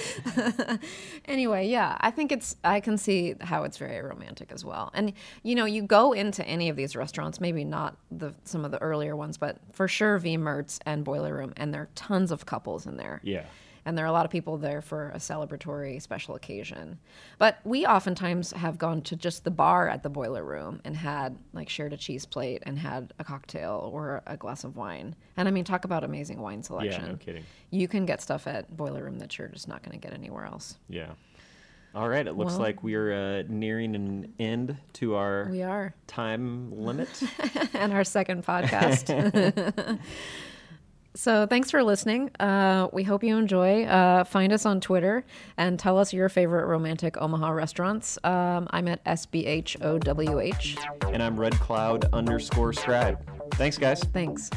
anyway, 1.25 1.67
yeah, 1.67 1.97
I 1.99 2.11
think 2.11 2.31
it's, 2.31 2.55
I 2.63 2.79
can 2.79 2.97
see 2.97 3.35
how 3.41 3.63
it's 3.63 3.77
very 3.77 4.01
romantic 4.01 4.51
as 4.51 4.65
well. 4.65 4.91
And, 4.93 5.13
you 5.43 5.55
know, 5.55 5.65
you 5.65 5.81
go 5.81 6.13
into 6.13 6.45
any 6.45 6.69
of 6.69 6.75
these 6.75 6.95
restaurants, 6.95 7.39
maybe 7.39 7.63
not 7.63 7.97
the 8.11 8.33
some 8.43 8.65
of 8.65 8.71
the 8.71 8.81
earlier 8.81 9.15
ones, 9.15 9.37
but 9.37 9.57
for 9.71 9.87
sure 9.87 10.17
V 10.17 10.37
Mertz 10.37 10.79
and 10.85 11.03
Boiler 11.03 11.35
Room, 11.35 11.53
and 11.57 11.73
there 11.73 11.81
are 11.81 11.89
tons 11.95 12.31
of 12.31 12.45
couples 12.45 12.85
in 12.85 12.97
there. 12.97 13.21
Yeah. 13.23 13.45
And 13.85 13.97
there 13.97 14.05
are 14.05 14.07
a 14.07 14.11
lot 14.13 14.23
of 14.25 14.31
people 14.31 14.57
there 14.57 14.81
for 14.81 15.09
a 15.09 15.17
celebratory 15.17 16.01
special 16.01 16.35
occasion. 16.35 16.99
But 17.37 17.59
we 17.65 17.85
oftentimes 17.85 18.51
have 18.53 18.77
gone 18.77 19.01
to 19.03 19.15
just 19.15 19.43
the 19.43 19.51
bar 19.51 19.89
at 19.89 20.03
the 20.03 20.09
boiler 20.09 20.43
room 20.43 20.79
and 20.85 20.95
had 20.95 21.37
like 21.51 21.67
shared 21.67 21.91
a 21.93 21.97
cheese 21.97 22.25
plate 22.25 22.63
and 22.65 22.79
had 22.79 23.13
a 23.19 23.23
cocktail 23.23 23.89
or 23.93 24.21
a 24.25 24.37
glass 24.37 24.63
of 24.63 24.77
wine. 24.77 25.15
And 25.35 25.47
I 25.47 25.51
mean, 25.51 25.65
talk 25.65 25.83
about 25.83 26.03
amazing 26.03 26.39
wine 26.39 26.63
selection. 26.63 27.01
Yeah, 27.03 27.11
no 27.11 27.17
kidding. 27.17 27.43
You 27.71 27.87
can 27.87 28.05
get 28.05 28.21
stuff 28.21 28.47
at 28.47 28.75
boiler 28.75 29.03
room 29.03 29.19
that 29.19 29.37
you're 29.37 29.49
just 29.49 29.67
not 29.67 29.83
going 29.83 29.99
to 29.99 30.07
get 30.07 30.13
anywhere 30.13 30.45
else. 30.45 30.77
Yeah. 30.87 31.11
All 31.95 32.07
right. 32.09 32.25
It 32.25 32.33
looks 32.33 32.53
Well- 32.53 32.61
like 32.61 32.81
we're 32.83 33.13
uh, 33.13 33.43
nearing 33.49 33.95
an 33.95 34.33
end 34.39 34.77
to 34.93 35.15
our 35.15 35.47
We 35.51 35.61
are. 35.61 35.93
time 36.07 36.71
limit. 36.71 37.09
and 37.73 37.91
our 37.93 38.03
second 38.03 38.45
podcast. 38.45 39.09
so 41.15 41.45
thanks 41.45 41.71
for 41.71 41.83
listening. 41.83 42.29
Uh, 42.39 42.87
we 42.91 43.03
hope 43.03 43.23
you 43.23 43.37
enjoy. 43.37 43.83
Uh, 43.85 44.23
find 44.23 44.51
us 44.51 44.65
on 44.65 44.81
Twitter 44.81 45.25
and 45.57 45.77
tell 45.79 45.97
us 45.97 46.13
your 46.13 46.29
favorite 46.29 46.65
romantic 46.65 47.17
Omaha 47.21 47.49
restaurants. 47.51 48.17
Um, 48.23 48.67
I'm 48.71 48.87
at 48.87 49.03
SBHOWH. 49.05 50.77
and 51.13 51.21
I'm 51.21 51.39
Red 51.39 51.53
Cloud 51.55 52.05
underscore 52.13 52.73
scribe. 52.73 53.19
Thanks, 53.53 53.77
guys. 53.77 54.03
Thanks. 54.03 54.49